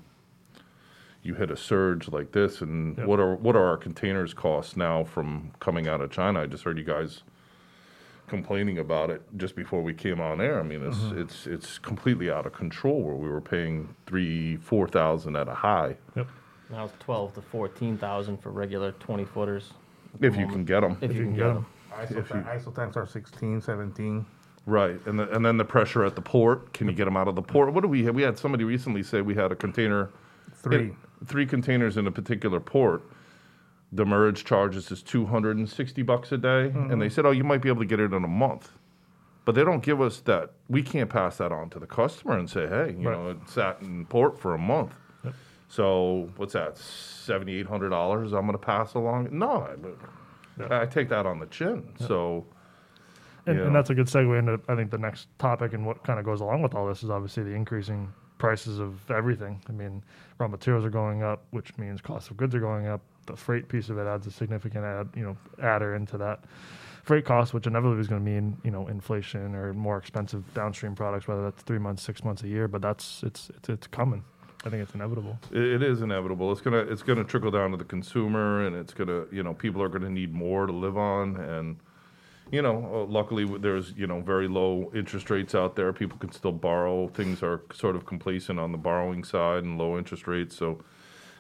you 1.24 1.36
hit 1.36 1.50
a 1.52 1.58
surge 1.58 2.08
like 2.10 2.32
this. 2.32 2.62
And 2.62 2.98
Yep. 2.98 3.08
what 3.08 3.20
are 3.20 3.36
what 3.36 3.56
are 3.56 3.66
our 3.66 3.78
containers 3.78 4.34
costs 4.34 4.76
now 4.76 5.04
from 5.04 5.52
coming 5.60 5.88
out 5.88 6.02
of 6.02 6.12
China? 6.12 6.42
I 6.42 6.48
just 6.48 6.64
heard 6.64 6.78
you 6.78 6.84
guys 6.84 7.22
complaining 8.28 8.80
about 8.80 9.10
it 9.10 9.22
just 9.38 9.56
before 9.56 9.82
we 9.82 9.94
came 9.94 10.20
on 10.20 10.42
air. 10.42 10.60
I 10.60 10.64
mean, 10.64 10.86
it's 10.86 10.98
mm-hmm. 10.98 11.22
it's 11.22 11.48
it's 11.48 11.78
completely 11.80 12.30
out 12.32 12.46
of 12.46 12.54
control. 12.54 13.02
Where 13.02 13.16
we 13.16 13.30
were 13.30 13.42
paying 13.42 13.96
three, 14.06 14.58
four 14.58 14.88
thousand 14.88 15.36
at 15.36 15.48
a 15.48 15.54
high, 15.54 15.98
Yep. 16.16 16.28
now 16.72 16.86
it's 16.86 16.94
twelve 17.00 17.34
to 17.34 17.42
fourteen 17.42 17.98
thousand 17.98 18.38
for 18.42 18.52
regular 18.52 18.92
twenty 18.94 19.26
footers. 19.26 19.74
if 20.22 20.36
you 20.38 20.48
can 20.48 20.66
get 20.66 20.82
them. 20.82 20.98
If, 21.02 21.14
you 21.14 21.24
can 21.24 21.36
get 21.36 21.54
them. 21.54 21.66
ISO, 21.92 22.18
If 22.18 22.30
you- 22.30 22.36
ISO 22.36 22.76
tanks 22.76 22.98
are 22.98 23.06
16, 23.06 23.62
17. 23.62 24.26
Right, 24.66 25.00
and 25.06 25.20
the, 25.20 25.30
and 25.34 25.46
then 25.46 25.58
the 25.58 25.64
pressure 25.66 26.04
at 26.04 26.16
the 26.16 26.22
port. 26.22 26.74
Can 26.74 26.88
you 26.88 26.94
get 26.94 27.06
them 27.06 27.16
out 27.16 27.28
of 27.28 27.36
the 27.36 27.42
port? 27.42 27.72
What 27.72 27.82
do 27.82 27.88
we 27.88 28.04
have? 28.06 28.16
We 28.16 28.24
had 28.24 28.38
somebody 28.38 28.64
recently 28.64 29.04
say 29.04 29.22
we 29.22 29.36
had 29.36 29.52
a 29.52 29.56
container, 29.56 30.10
Three. 30.56 30.94
three 31.26 31.46
containers 31.46 31.98
in 31.98 32.08
a 32.08 32.12
particular 32.12 32.60
port. 32.60 33.04
The 33.92 34.04
demurrage 34.04 34.44
charges 34.44 34.92
is 34.92 35.02
two 35.04 35.26
hundred 35.26 35.58
and 35.58 35.70
sixty 35.70 36.02
bucks 36.02 36.32
a 36.32 36.38
day, 36.38 36.66
and 36.66 36.74
mm-hmm. 36.74 37.00
they 37.00 37.10
said, 37.10 37.26
oh, 37.26 37.32
you 37.32 37.44
might 37.44 37.62
be 37.62 37.70
able 37.70 37.82
to 37.82 37.88
get 37.88 38.00
it 38.00 38.14
in 38.14 38.24
a 38.24 38.28
month, 38.28 38.72
but 39.46 39.56
they 39.56 39.64
don't 39.64 39.84
give 39.84 40.02
us 40.02 40.20
that. 40.22 40.52
We 40.70 40.82
can't 40.82 41.10
pass 41.10 41.38
that 41.38 41.52
on 41.52 41.70
to 41.72 41.80
the 41.80 41.88
customer 41.88 42.38
and 42.38 42.50
say, 42.50 42.68
hey, 42.68 42.96
you 42.98 43.08
Right. 43.10 43.18
know, 43.18 43.30
it 43.30 43.38
sat 43.48 43.82
in 43.82 44.06
port 44.08 44.40
for 44.40 44.54
a 44.54 44.58
month. 44.58 44.94
Yep. 45.24 45.34
So 45.68 46.30
what's 46.38 46.54
that? 46.54 46.78
Seventy 46.78 47.56
eight 47.56 47.68
hundred 47.68 47.90
dollars. 47.90 48.34
I'm 48.34 48.42
going 48.42 48.54
to 48.54 48.58
pass 48.58 48.96
along. 48.96 49.30
No, 49.32 49.68
I, 50.70 50.82
I 50.82 50.86
take 50.86 51.10
that 51.10 51.26
on 51.26 51.40
the 51.40 51.48
chin. 51.48 51.94
So. 52.00 52.46
And, 53.48 53.60
Yeah. 53.60 53.66
and 53.66 53.76
that's 53.76 53.92
a 53.92 53.94
good 53.94 54.08
segue 54.08 54.40
into 54.40 54.60
I 54.68 54.76
think 54.76 54.90
the 54.90 54.98
next 54.98 55.28
topic 55.38 55.74
and 55.74 55.86
what 55.86 56.04
kind 56.04 56.18
of 56.18 56.26
goes 56.26 56.42
along 56.42 56.64
with 56.64 56.74
all 56.74 56.88
this 56.88 57.04
is 57.04 57.12
obviously 57.12 57.44
the 57.44 57.52
increasing 57.52 58.12
prices 58.40 58.80
of 58.80 59.10
everything. 59.12 59.62
I 59.70 59.72
mean, 59.72 60.04
raw 60.40 60.48
materials 60.48 60.84
are 60.84 60.90
going 60.90 61.22
up, 61.22 61.46
which 61.52 61.78
means 61.78 62.02
cost 62.02 62.32
of 62.32 62.38
goods 62.38 62.56
are 62.56 62.60
going 62.60 62.88
up. 62.88 63.02
The 63.26 63.36
freight 63.36 63.68
piece 63.68 63.90
of 63.90 63.98
it 63.98 64.08
adds 64.08 64.28
a 64.28 64.32
significant 64.32 64.86
add, 64.86 65.10
you 65.16 65.24
know, 65.24 65.38
adder 65.62 65.96
into 65.96 66.18
that 66.20 66.44
freight 67.06 67.24
cost, 67.24 67.54
which 67.54 67.68
inevitably 67.68 68.02
is 68.02 68.08
going 68.08 68.24
to 68.24 68.32
mean 68.32 68.58
you 68.64 68.72
know 68.72 68.88
inflation 68.88 69.56
or 69.56 69.74
more 69.74 69.98
expensive 69.98 70.44
downstream 70.54 70.96
products, 70.96 71.28
whether 71.28 71.44
that's 71.44 71.62
three 71.64 71.80
months, 71.80 72.04
six 72.04 72.24
months, 72.24 72.44
a 72.44 72.48
year. 72.48 72.68
But 72.68 72.82
that's 72.82 73.24
it's 73.24 73.50
it's, 73.56 73.70
it's 73.70 73.88
coming. 73.88 74.24
I 74.66 74.70
think 74.70 74.82
it's 74.82 74.96
inevitable. 74.96 75.38
It, 75.52 75.64
it 75.64 75.84
is 75.84 76.02
inevitable. 76.02 76.52
It's 76.52 76.62
gonna 76.62 76.80
it's 76.80 77.04
gonna 77.04 77.24
trickle 77.24 77.52
down 77.52 77.72
to 77.72 77.78
the 77.78 77.86
consumer, 77.86 78.66
and 78.66 78.76
it's 78.76 78.94
gonna 78.94 79.26
you 79.32 79.44
know 79.44 79.54
people 79.54 79.82
are 79.82 79.90
gonna 79.90 80.10
need 80.10 80.34
more 80.34 80.66
to 80.66 80.74
live 80.74 80.98
on, 80.98 81.38
and 81.38 81.78
you 82.52 82.62
know 82.62 82.90
uh, 82.94 83.12
luckily 83.12 83.46
there's 83.60 83.94
you 83.96 84.08
know 84.08 84.22
very 84.22 84.48
low 84.48 84.92
interest 84.96 85.30
rates 85.30 85.54
out 85.54 85.76
there. 85.76 85.94
People 85.94 86.18
can 86.18 86.32
still 86.32 86.52
borrow. 86.52 87.08
Things 87.10 87.44
are 87.44 87.62
sort 87.72 87.96
of 87.96 88.08
complacent 88.08 88.60
on 88.60 88.72
the 88.72 88.78
borrowing 88.80 89.24
side 89.24 89.64
and 89.64 89.78
low 89.78 89.98
interest 89.98 90.28
rates. 90.28 90.58
So 90.58 90.84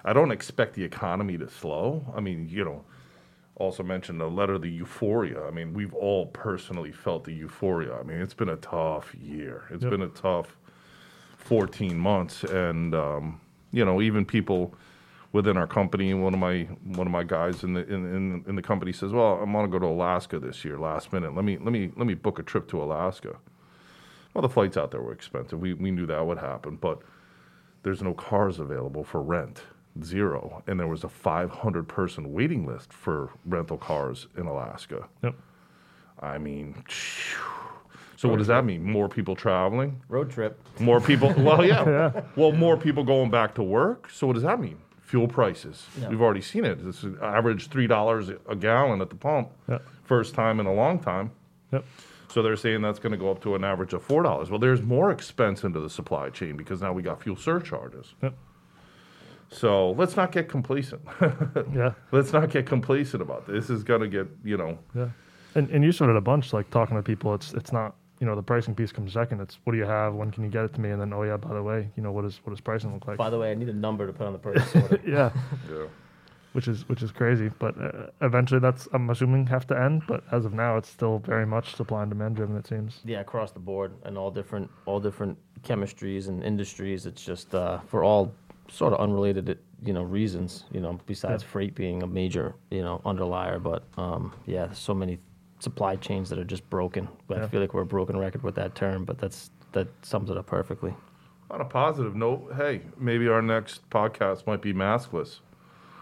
I 0.05 0.13
don't 0.13 0.31
expect 0.31 0.75
the 0.75 0.85
economy 0.85 1.37
to 1.39 1.49
slow. 1.49 2.05
I 2.15 2.21
mean 2.21 2.49
you 2.49 2.65
know. 2.65 2.85
Also 3.57 3.83
mentioned 3.83 4.21
the 4.21 4.27
letter, 4.29 4.59
the 4.59 4.69
euphoria. 4.69 5.43
I 5.45 5.51
mean, 5.51 5.73
we've 5.73 5.93
all 5.93 6.27
personally 6.27 6.91
felt 6.91 7.25
the 7.25 7.33
euphoria. 7.33 7.95
I 7.99 8.03
mean, 8.03 8.19
it's 8.21 8.33
been 8.33 8.49
a 8.49 8.57
tough 8.57 9.15
year. 9.15 9.65
It's 9.71 9.83
Yep. 9.83 9.91
been 9.91 10.01
a 10.03 10.09
tough 10.09 10.57
14 11.37 11.97
months 11.97 12.43
and 12.45 12.95
um, 12.95 13.41
you 13.71 13.85
know 13.85 14.01
even 14.01 14.25
people 14.25 14.73
within 15.33 15.57
our 15.57 15.67
company 15.67 16.13
one 16.13 16.33
of 16.33 16.39
my 16.39 16.63
one 16.95 17.07
of 17.07 17.11
my 17.11 17.23
guys 17.23 17.63
in 17.63 17.73
the 17.73 17.81
in, 17.87 18.05
in, 18.15 18.45
in 18.47 18.55
the 18.55 18.63
company 18.63 18.93
says 18.93 19.11
well 19.13 19.39
i'm 19.41 19.51
going 19.51 19.65
to 19.65 19.71
go 19.71 19.79
to 19.79 19.85
alaska 19.87 20.39
this 20.39 20.65
year 20.65 20.79
last 20.79 21.13
minute 21.13 21.35
let 21.35 21.45
me 21.45 21.57
let 21.59 21.71
me 21.73 21.91
let 21.97 22.07
me 22.07 22.15
book 22.15 22.39
a 22.39 22.43
trip 22.43 22.67
to 22.69 22.81
alaska 22.81 23.35
well 24.33 24.41
the 24.41 24.49
flights 24.49 24.77
out 24.77 24.91
there 24.91 25.01
were 25.01 25.13
expensive 25.13 25.59
we, 25.59 25.73
we 25.73 25.91
knew 25.91 26.05
that 26.07 26.25
would 26.25 26.39
happen 26.39 26.77
but 26.77 27.01
there's 27.83 28.01
no 28.01 28.13
cars 28.13 28.59
available 28.59 29.03
for 29.03 29.21
rent 29.21 29.63
zero 30.03 30.61
and 30.67 30.79
there 30.79 30.87
was 30.87 31.03
a 31.03 31.09
500 31.09 31.87
person 31.87 32.33
waiting 32.33 32.65
list 32.65 32.91
for 32.91 33.29
rental 33.45 33.77
cars 33.77 34.27
in 34.37 34.45
alaska 34.45 35.07
Yep. 35.23 35.35
i 36.21 36.37
mean 36.37 36.83
so 38.17 38.29
what 38.29 38.37
does 38.37 38.47
that 38.47 38.65
mean 38.65 38.83
more 38.83 39.07
people 39.09 39.35
traveling 39.35 40.01
Road 40.09 40.29
trip. 40.31 40.59
more 40.79 40.99
people. 41.01 41.33
Well, 41.37 41.65
yeah. 41.65 41.85
Yeah. 41.85 42.21
Well, 42.35 42.51
more 42.53 42.77
people 42.77 43.03
going 43.03 43.29
back 43.29 43.53
to 43.55 43.63
work. 43.63 44.09
So 44.09 44.25
what 44.27 44.33
does 44.33 44.43
that 44.43 44.59
mean? 44.59 44.77
Fuel 45.01 45.27
prices. 45.27 45.85
Yeah. 45.99 46.09
We've 46.09 46.21
already 46.21 46.41
seen 46.41 46.65
it. 46.65 46.79
It's 46.85 47.03
an 47.03 47.17
average 47.21 47.67
three 47.67 47.87
dollars 47.87 48.29
a 48.49 48.55
gallon 48.55 49.01
at 49.01 49.09
the 49.09 49.15
pump. 49.15 49.49
Yep. 49.69 49.85
First 50.05 50.33
time 50.33 50.59
in 50.59 50.65
a 50.65 50.73
long 50.73 50.97
time. 50.99 51.31
Yep. 51.73 51.85
So 52.29 52.41
they're 52.41 52.55
saying 52.55 52.81
that's 52.81 52.99
going 52.99 53.11
to 53.11 53.17
go 53.17 53.29
up 53.29 53.41
to 53.43 53.53
an 53.55 53.63
average 53.63 53.93
of 53.93 54.01
four 54.01 54.23
dollars. 54.23 54.49
Well, 54.49 54.59
there's 54.59 54.81
more 54.81 55.11
expense 55.11 55.63
into 55.63 55.79
the 55.81 55.89
supply 55.89 56.29
chain 56.29 56.55
because 56.57 56.81
now 56.81 56.93
we 56.93 57.01
got 57.03 57.21
fuel 57.21 57.35
surcharges. 57.35 58.13
Yep. 58.23 58.33
So 59.49 59.91
let's 59.91 60.15
not 60.15 60.31
get 60.31 60.49
complacent. 60.49 61.01
Yeah. 61.73 61.93
let's 62.11 62.33
not 62.33 62.49
get 62.49 62.65
complacent 62.65 63.21
about 63.21 63.45
this. 63.47 63.67
This 63.67 63.77
is 63.77 63.83
going 63.83 64.01
to 64.01 64.07
get 64.07 64.27
you 64.43 64.57
know. 64.57 64.77
Yeah. 64.93 65.09
And 65.55 65.69
and 65.69 65.83
you 65.83 65.91
said 65.91 66.09
it 66.09 66.15
a 66.15 66.21
bunch, 66.21 66.53
like 66.53 66.69
talking 66.71 66.97
to 66.97 67.03
people. 67.03 67.33
It's 67.33 67.53
it's 67.53 67.71
not 67.71 67.95
you 68.19 68.25
know 68.27 68.35
the 68.35 68.43
pricing 68.43 68.75
piece 68.75 68.91
comes 68.91 69.13
second. 69.13 69.41
It's 69.41 69.57
what 69.63 69.73
do 69.73 69.77
you 69.79 69.85
have? 69.85 70.13
When 70.13 70.31
can 70.31 70.43
you 70.43 70.49
get 70.49 70.65
it 70.65 70.73
to 70.75 70.81
me? 70.81 70.89
And 70.91 71.01
then 71.01 71.13
oh 71.13 71.23
yeah, 71.23 71.37
by 71.37 71.53
the 71.53 71.63
way, 71.63 71.89
you 71.95 72.03
know 72.03 72.11
what 72.11 72.25
is 72.25 72.39
what 72.43 72.51
does 72.51 72.61
pricing 72.61 72.93
look 72.93 73.07
like? 73.07 73.17
By 73.17 73.29
the 73.29 73.37
way, 73.39 73.51
I 73.51 73.55
need 73.55 73.69
a 73.69 73.73
number 73.73 74.05
to 74.07 74.13
put 74.13 74.27
on 74.27 74.33
the 74.33 74.39
purchase 74.39 74.75
order. 74.81 74.99
yeah. 75.05 75.31
Yeah. 75.69 75.85
Which 76.53 76.69
is 76.69 76.87
which 76.87 77.03
is 77.03 77.11
crazy, 77.11 77.51
but 77.59 77.75
uh, 77.77 78.07
eventually 78.21 78.61
that's 78.61 78.87
I'm 78.93 79.09
assuming 79.09 79.45
have 79.47 79.67
to 79.67 79.77
end. 79.77 80.03
But 80.07 80.23
as 80.31 80.45
of 80.45 80.53
now, 80.53 80.77
it's 80.77 80.87
still 80.89 81.19
very 81.19 81.45
much 81.45 81.75
supply 81.75 82.01
and 82.03 82.09
demand 82.09 82.37
driven. 82.37 82.55
It 82.55 82.65
seems. 82.65 83.01
Yeah, 83.03 83.19
across 83.19 83.51
the 83.51 83.59
board 83.59 83.91
and 84.05 84.17
all 84.17 84.31
different 84.31 84.71
all 84.85 85.01
different 85.01 85.37
chemistries 85.63 86.29
and 86.29 86.41
industries. 86.43 87.05
It's 87.05 87.23
just 87.25 87.53
uh, 87.53 87.79
for 87.87 88.05
all 88.05 88.33
sort 88.69 88.93
of 88.93 88.99
unrelated, 88.99 89.57
you 89.83 89.93
know, 89.93 90.03
reasons. 90.03 90.65
You 90.71 90.79
know, 90.81 90.99
besides 91.05 91.43
Yeah. 91.43 91.49
freight 91.49 91.75
being 91.75 92.03
a 92.03 92.07
major, 92.07 92.55
you 92.71 92.81
know, 92.81 93.01
underlier. 93.05 93.59
But 93.59 93.83
um, 93.97 94.33
yeah, 94.45 94.71
so 94.71 94.93
many 94.93 95.19
supply 95.59 95.95
chains 95.95 96.29
that 96.29 96.39
are 96.39 96.43
just 96.45 96.69
broken. 96.69 97.07
But 97.27 97.41
I 97.41 97.47
feel 97.47 97.61
like 97.61 97.73
we're 97.73 97.81
a 97.81 97.85
broken 97.85 98.17
record 98.17 98.43
with 98.43 98.55
that 98.55 98.75
term. 98.75 99.05
But 99.05 99.17
that's 99.17 99.51
that 99.73 99.87
sums 100.05 100.29
it 100.29 100.37
up 100.37 100.45
perfectly. 100.47 100.93
On 101.51 101.61
a 101.61 101.65
positive 101.65 102.15
note, 102.15 102.53
hey, 102.57 102.81
maybe 102.97 103.27
our 103.27 103.41
next 103.41 103.87
podcast 103.89 104.47
might 104.47 104.61
be 104.61 104.73
maskless. 104.73 105.39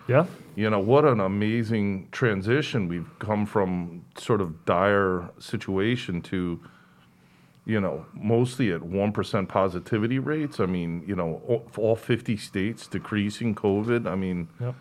Yeah. 0.08 0.26
You 0.56 0.70
know, 0.70 0.80
what 0.80 1.06
an 1.06 1.20
amazing 1.20 2.10
transition. 2.12 2.88
We've 2.88 3.10
come 3.20 3.46
from 3.46 4.06
sort 4.18 4.42
of 4.42 4.64
dire 4.66 5.30
situation 5.40 6.22
to, 6.24 6.60
you 7.66 7.80
know, 7.80 8.06
mostly 8.14 8.72
at 8.72 8.82
1% 8.82 9.48
positivity 9.48 10.20
rates. 10.20 10.60
I 10.60 10.66
mean, 10.66 11.04
you 11.08 11.16
know, 11.16 11.42
all, 11.48 11.66
all 11.78 11.96
50 11.96 12.36
states 12.38 12.88
decreasing 12.88 13.56
COVID. 13.56 14.06
I 14.06 14.16
mean, 14.16 14.50
Yep. 14.60 14.76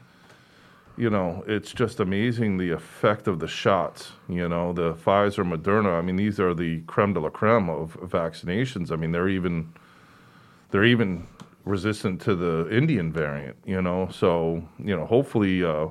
you 0.96 1.08
know, 1.10 1.44
it's 1.46 1.72
just 1.72 2.00
amazing 2.00 2.58
the 2.58 2.70
effect 2.70 3.28
of 3.28 3.38
the 3.38 3.46
shots. 3.48 4.12
You 4.28 4.48
know, 4.48 4.72
the 4.72 4.94
Pfizer, 4.94 5.44
Moderna. 5.46 5.96
I 5.98 6.02
mean, 6.02 6.16
these 6.16 6.40
are 6.40 6.54
the 6.54 6.80
creme 6.82 7.12
de 7.14 7.20
la 7.20 7.30
creme 7.30 7.68
of 7.70 7.96
vaccinations. 8.00 8.90
I 8.90 8.96
mean, 8.96 9.12
they're 9.12 9.28
even 9.28 9.72
they're 10.70 10.84
even 10.84 11.26
resistant 11.64 12.20
to 12.22 12.34
the 12.34 12.68
Indian 12.76 13.12
variant. 13.12 13.56
You 13.64 13.80
know, 13.80 14.08
so 14.10 14.64
you 14.78 14.96
know, 14.96 15.06
hopefully. 15.06 15.64
Uh, 15.64 15.88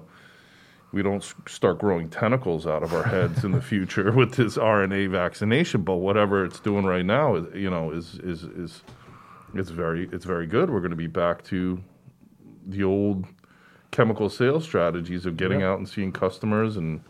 we 0.91 1.01
don't 1.01 1.23
start 1.47 1.79
growing 1.79 2.09
tentacles 2.09 2.67
out 2.67 2.83
of 2.83 2.93
our 2.93 3.03
heads 3.03 3.43
in 3.45 3.51
the 3.51 3.61
future 3.61 4.11
with 4.15 4.33
this 4.35 4.57
RNA 4.57 5.11
vaccination, 5.11 5.83
but 5.83 5.95
whatever 5.97 6.43
it's 6.43 6.59
doing 6.59 6.85
right 6.85 7.05
now, 7.05 7.35
is, 7.35 7.45
you 7.55 7.69
know, 7.69 7.91
is 7.91 8.15
is 8.23 8.43
is 8.43 8.83
it's 9.53 9.69
very 9.69 10.09
it's 10.11 10.25
very 10.25 10.47
good. 10.47 10.69
We're 10.69 10.79
going 10.81 10.91
to 10.91 10.97
be 10.97 11.07
back 11.07 11.43
to 11.45 11.81
the 12.67 12.83
old 12.83 13.25
chemical 13.91 14.29
sales 14.29 14.63
strategies 14.63 15.25
of 15.25 15.35
getting 15.37 15.59
Yep. 15.61 15.67
out 15.69 15.77
and 15.79 15.89
seeing 15.89 16.11
customers 16.11 16.77
and 16.77 17.01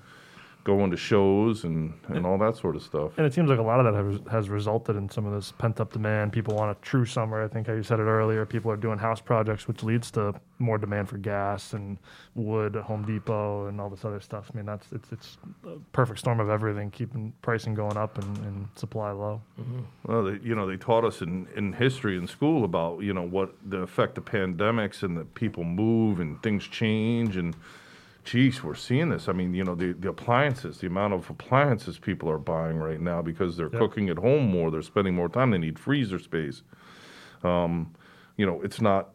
going 0.64 0.92
to 0.92 0.98
shows 0.98 1.64
and, 1.64 1.94
and 2.10 2.26
all 2.26 2.38
that 2.38 2.56
sort 2.56 2.76
of 2.76 2.84
stuff. 2.84 3.12
And 3.18 3.26
it 3.26 3.34
seems 3.34 3.50
like 3.50 3.60
a 3.60 3.64
lot 3.64 3.84
of 3.84 3.94
that 3.94 4.04
has, 4.04 4.32
has 4.32 4.50
resulted 4.50 4.96
in 4.96 5.10
some 5.10 5.26
of 5.26 5.34
this 5.34 5.52
pent 5.58 5.80
up 5.80 5.92
demand. 5.92 6.34
People 6.34 6.56
want 6.56 6.78
a 6.78 6.82
true 6.82 7.06
summer. 7.06 7.44
I 7.44 7.48
think 7.48 7.68
how 7.68 7.74
you 7.74 7.84
said 7.84 8.00
it 8.00 8.04
earlier. 8.04 8.46
People 8.46 8.72
are 8.72 8.78
doing 8.78 9.00
house 9.00 9.20
projects, 9.20 9.68
which 9.68 9.82
leads 9.82 10.12
to 10.12 10.34
more 10.60 10.78
demand 10.78 11.10
for 11.10 11.18
gas 11.18 11.74
and 11.74 11.98
wood 12.36 12.76
at 12.76 12.84
Home 12.84 13.04
Depot 13.06 13.68
and 13.68 13.82
all 13.82 13.90
this 13.90 14.06
other 14.06 14.20
stuff. 14.20 14.52
I 14.54 14.58
mean, 14.58 14.66
that's 14.66 14.92
it's 14.92 15.12
it's 15.12 15.38
a 15.66 15.78
perfect 15.94 16.20
storm 16.20 16.40
of 16.40 16.50
everything, 16.50 16.92
keeping 16.92 17.34
pricing 17.42 17.74
going 17.74 17.98
up 17.98 18.18
and, 18.20 18.38
and 18.38 18.68
supply 18.76 19.12
low. 19.12 19.42
Mm-hmm. 19.60 19.80
Well, 20.06 20.24
they, 20.26 20.40
you 20.44 20.54
know, 20.54 20.68
they 20.68 20.78
taught 20.78 21.06
us 21.06 21.22
in, 21.22 21.48
in 21.56 21.74
history 21.74 22.18
in 22.18 22.28
school 22.28 22.64
about, 22.64 23.02
you 23.02 23.14
know, 23.14 23.24
what 23.24 23.56
the 23.66 23.80
effect 23.80 24.18
of 24.18 24.26
pandemics 24.26 25.02
and 25.02 25.18
that 25.18 25.34
people 25.34 25.64
move 25.64 26.20
and 26.20 26.42
things 26.44 26.68
change. 26.68 27.36
And, 27.36 27.56
geez, 28.24 28.64
we're 28.64 28.76
seeing 28.76 29.10
this. 29.10 29.28
I 29.28 29.34
mean, 29.34 29.54
you 29.54 29.64
know, 29.64 29.76
the, 29.76 29.94
the 29.94 30.10
appliances, 30.10 30.78
the 30.80 30.88
amount 30.88 31.14
of 31.14 31.30
appliances 31.30 31.98
people 32.00 32.30
are 32.30 32.38
buying 32.38 32.78
right 32.78 33.00
now 33.02 33.22
because 33.22 33.58
they're 33.58 33.70
Yep. 33.72 33.80
cooking 33.80 34.10
at 34.10 34.18
home 34.18 34.48
more, 34.50 34.70
they're 34.72 34.82
spending 34.82 35.16
more 35.16 35.30
time, 35.30 35.52
they 35.52 35.58
need 35.58 35.80
freezer 35.80 36.20
space. 36.20 36.64
Um, 37.44 37.94
you 38.38 38.46
know, 38.46 38.62
it's 38.62 38.82
not 38.82 39.10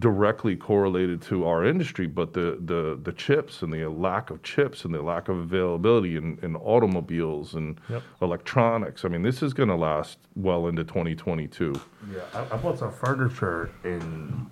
directly 0.00 0.56
correlated 0.56 1.22
to 1.22 1.46
our 1.46 1.64
industry, 1.64 2.06
but 2.08 2.32
the, 2.32 2.58
the, 2.64 2.98
the 3.02 3.12
chips 3.12 3.62
and 3.62 3.72
the 3.72 3.88
lack 3.88 4.30
of 4.30 4.42
chips 4.42 4.84
and 4.84 4.92
the 4.92 5.00
lack 5.00 5.28
of 5.28 5.38
availability 5.38 6.16
in, 6.16 6.36
in 6.42 6.56
automobiles 6.56 7.54
and 7.54 7.80
Yep. 7.88 8.02
electronics. 8.20 9.04
I 9.04 9.08
mean, 9.08 9.22
this 9.22 9.40
is 9.42 9.54
going 9.54 9.68
to 9.68 9.76
last 9.76 10.18
well 10.34 10.66
into 10.66 10.82
2022. 10.82 11.72
Yeah, 12.12 12.22
I, 12.34 12.54
I 12.54 12.56
bought 12.56 12.78
some 12.80 12.90
furniture 12.92 13.70
in 13.84 14.50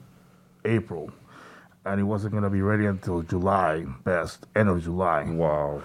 April, 0.65 1.11
and 1.87 2.00
it 2.00 2.05
wasn't 2.05 2.35
gonna 2.35 2.50
be 2.50 2.61
ready 2.61 2.85
until 2.87 3.23
July, 3.23 3.85
best 4.05 4.47
end 4.57 4.69
of 4.69 4.83
July. 4.83 5.23
Wow. 5.25 5.83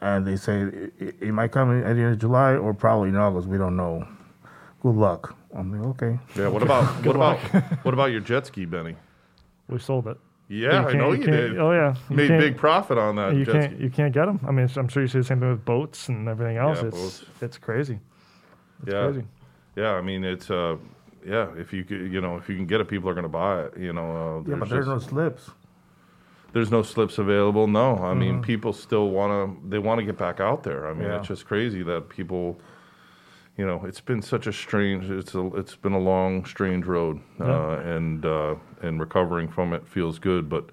And 0.00 0.26
they 0.26 0.36
say 0.36 0.62
it, 0.62 0.92
it, 0.98 1.16
it 1.20 1.32
might 1.32 1.52
come 1.52 1.70
in 1.70 1.84
at 1.84 1.94
the 1.94 2.02
end 2.02 2.12
of 2.14 2.18
July 2.18 2.54
or 2.54 2.72
probably 2.72 3.10
in 3.10 3.16
August. 3.16 3.46
We 3.46 3.58
don't 3.58 3.76
know. 3.76 4.08
Good 4.82 4.94
luck. 4.94 5.36
I'm 5.54 5.70
like, 5.70 6.02
okay. 6.02 6.18
Yeah. 6.34 6.48
What 6.48 6.62
about 6.62 6.84
what 7.04 7.16
about 7.16 7.38
what 7.84 7.92
about 7.92 8.06
your 8.06 8.20
jet 8.20 8.46
ski, 8.46 8.64
Benny? 8.64 8.96
We 9.68 9.78
sold 9.78 10.08
it. 10.08 10.16
Yeah, 10.48 10.84
I 10.84 10.94
know 10.94 11.12
you, 11.12 11.24
can't- 11.24 11.30
did. 11.30 11.58
Oh 11.58 11.70
yeah, 11.70 11.94
You 12.08 12.16
Made 12.16 12.28
big 12.28 12.56
profit 12.56 12.98
on 12.98 13.14
that 13.16 13.36
You 13.36 13.44
jet 13.44 13.52
can't 13.52 13.74
ski. 13.74 13.82
you 13.84 13.90
can't 13.90 14.12
get 14.12 14.26
them. 14.26 14.40
I 14.48 14.50
mean, 14.50 14.68
I'm 14.74 14.88
sure 14.88 15.02
you 15.02 15.08
see 15.08 15.18
the 15.18 15.24
same 15.24 15.38
thing 15.38 15.50
with 15.50 15.64
boats 15.64 16.08
and 16.08 16.28
everything 16.28 16.56
else. 16.56 16.80
Yeah, 16.80 16.88
it's 16.88 16.96
boats. 16.96 17.24
it's 17.40 17.58
crazy. 17.58 18.00
It's 18.82 18.92
yeah. 18.92 19.04
crazy. 19.04 19.26
Yeah. 19.76 19.92
I 19.92 20.00
mean, 20.00 20.24
it's 20.24 20.50
uh, 20.50 20.76
yeah. 21.26 21.48
If 21.56 21.72
you 21.72 21.84
could, 21.84 22.12
you 22.12 22.20
know, 22.20 22.36
if 22.36 22.48
you 22.48 22.56
can 22.56 22.66
get 22.66 22.80
it, 22.80 22.88
people 22.88 23.08
are 23.10 23.14
going 23.14 23.24
to 23.24 23.28
buy 23.28 23.62
it. 23.64 23.76
You 23.78 23.92
know, 23.92 24.10
uh, 24.10 24.38
Yeah, 24.38 24.42
there's 24.56 24.60
but 24.60 24.68
there's 24.68 24.86
no 24.88 24.98
slips. 24.98 25.50
there's 26.52 26.70
no 26.70 26.82
slips 26.82 27.18
available. 27.18 27.66
No, 27.66 27.94
I 27.94 27.98
Mm-hmm. 27.98 28.18
mean 28.18 28.42
people 28.42 28.72
still 28.72 29.10
want 29.10 29.30
to 29.62 29.68
they 29.68 29.78
want 29.78 29.98
to 30.00 30.04
get 30.04 30.18
back 30.18 30.40
out 30.40 30.62
there. 30.62 30.88
I 30.88 30.94
mean 30.94 31.08
Yeah. 31.08 31.18
it's 31.18 31.28
just 31.28 31.46
crazy 31.46 31.82
that 31.84 32.08
people, 32.08 32.60
you 33.56 33.66
know, 33.66 33.84
it's 33.84 34.00
been 34.00 34.22
such 34.22 34.46
a 34.46 34.52
strange. 34.52 35.10
It's 35.10 35.34
a 35.34 35.46
it's 35.56 35.76
been 35.76 35.92
a 35.92 35.98
long 36.00 36.44
strange 36.46 36.86
road, 36.86 37.20
Yeah. 37.38 37.46
uh, 37.46 37.82
and 37.84 38.24
uh, 38.24 38.54
and 38.82 38.98
recovering 39.00 39.48
from 39.48 39.72
it 39.72 39.86
feels 39.86 40.18
good. 40.18 40.48
But 40.48 40.70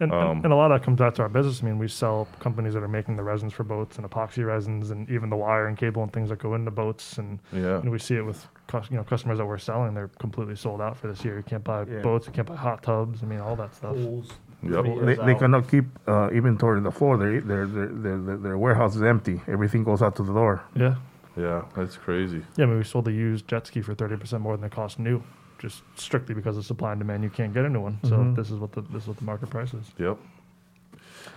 And, 0.00 0.12
Um, 0.12 0.20
and, 0.36 0.44
and 0.44 0.52
a 0.52 0.56
lot 0.56 0.70
of 0.70 0.78
that 0.80 0.84
comes 0.84 0.98
back 1.00 1.14
to 1.14 1.22
our 1.22 1.28
business. 1.28 1.60
I 1.60 1.66
mean, 1.66 1.78
we 1.78 1.88
sell 1.88 2.28
companies 2.38 2.74
that 2.74 2.82
are 2.84 2.88
making 2.98 3.16
the 3.16 3.24
resins 3.24 3.52
for 3.52 3.64
boats 3.64 3.98
and 3.98 4.08
epoxy 4.08 4.46
resins 4.46 4.90
and 4.92 5.10
even 5.10 5.28
the 5.28 5.36
wire 5.36 5.66
and 5.66 5.76
cable 5.76 6.02
and 6.04 6.12
things 6.12 6.28
that 6.28 6.38
go 6.38 6.54
into 6.54 6.70
boats. 6.70 7.18
And, 7.18 7.40
yeah, 7.52 7.80
and 7.80 7.90
we 7.90 7.98
see 7.98 8.14
it 8.14 8.24
with 8.24 8.46
you 8.90 8.96
know 8.96 9.04
customers 9.04 9.38
that 9.38 9.46
we're 9.46 9.58
selling. 9.58 9.94
They're 9.94 10.10
completely 10.18 10.56
sold 10.56 10.80
out 10.80 10.96
for 10.96 11.08
this 11.08 11.24
year. 11.24 11.36
You 11.36 11.42
can't 11.42 11.64
buy 11.64 11.84
Yeah. 11.84 12.00
boats. 12.02 12.26
You 12.26 12.32
can't 12.32 12.46
buy 12.48 12.56
hot 12.56 12.82
tubs. 12.82 13.22
I 13.22 13.26
mean, 13.26 13.40
all 13.40 13.56
that 13.56 13.74
stuff. 13.74 13.96
yep. 13.96 14.84
Three 14.84 14.98
They, 15.06 15.14
they 15.14 15.32
out. 15.34 15.38
cannot 15.38 15.68
keep 15.70 15.84
uh, 16.06 16.28
inventory 16.30 16.76
on 16.78 16.82
the 16.84 16.90
floor. 16.90 17.16
Their, 17.16 17.40
their, 17.40 17.66
their, 17.66 17.86
their, 17.86 18.18
their, 18.18 18.36
their 18.36 18.58
warehouse 18.58 18.94
is 18.96 19.02
empty. 19.02 19.40
Everything 19.48 19.84
goes 19.84 20.02
out 20.02 20.16
to 20.16 20.22
the 20.22 20.32
door. 20.32 20.62
Yeah. 20.74 20.96
yeah, 21.36 21.62
that's 21.76 21.96
crazy. 21.96 22.42
Yeah. 22.56 22.64
I 22.64 22.68
mean, 22.68 22.78
we 22.78 22.84
sold 22.84 23.04
the 23.06 23.12
used 23.12 23.46
jet 23.48 23.66
ski 23.66 23.80
for 23.82 23.94
30% 23.94 24.40
more 24.40 24.56
than 24.56 24.64
it 24.66 24.72
cost 24.72 24.98
new. 24.98 25.22
just 25.58 25.82
strictly 25.96 26.34
because 26.36 26.56
of 26.56 26.64
supply 26.64 26.92
and 26.92 27.00
demand, 27.00 27.24
you 27.24 27.30
can't 27.30 27.52
get 27.52 27.64
a 27.64 27.68
new 27.68 27.80
one. 27.80 27.98
So 28.04 28.16
Mhm. 28.16 28.36
this 28.36 28.48
is 28.52 28.58
what 28.60 28.70
the 28.72 28.80
this 28.92 29.02
is 29.02 29.08
what 29.08 29.16
the 29.16 29.24
market 29.24 29.50
price 29.50 29.74
is. 29.74 29.90
Yep. 29.98 30.16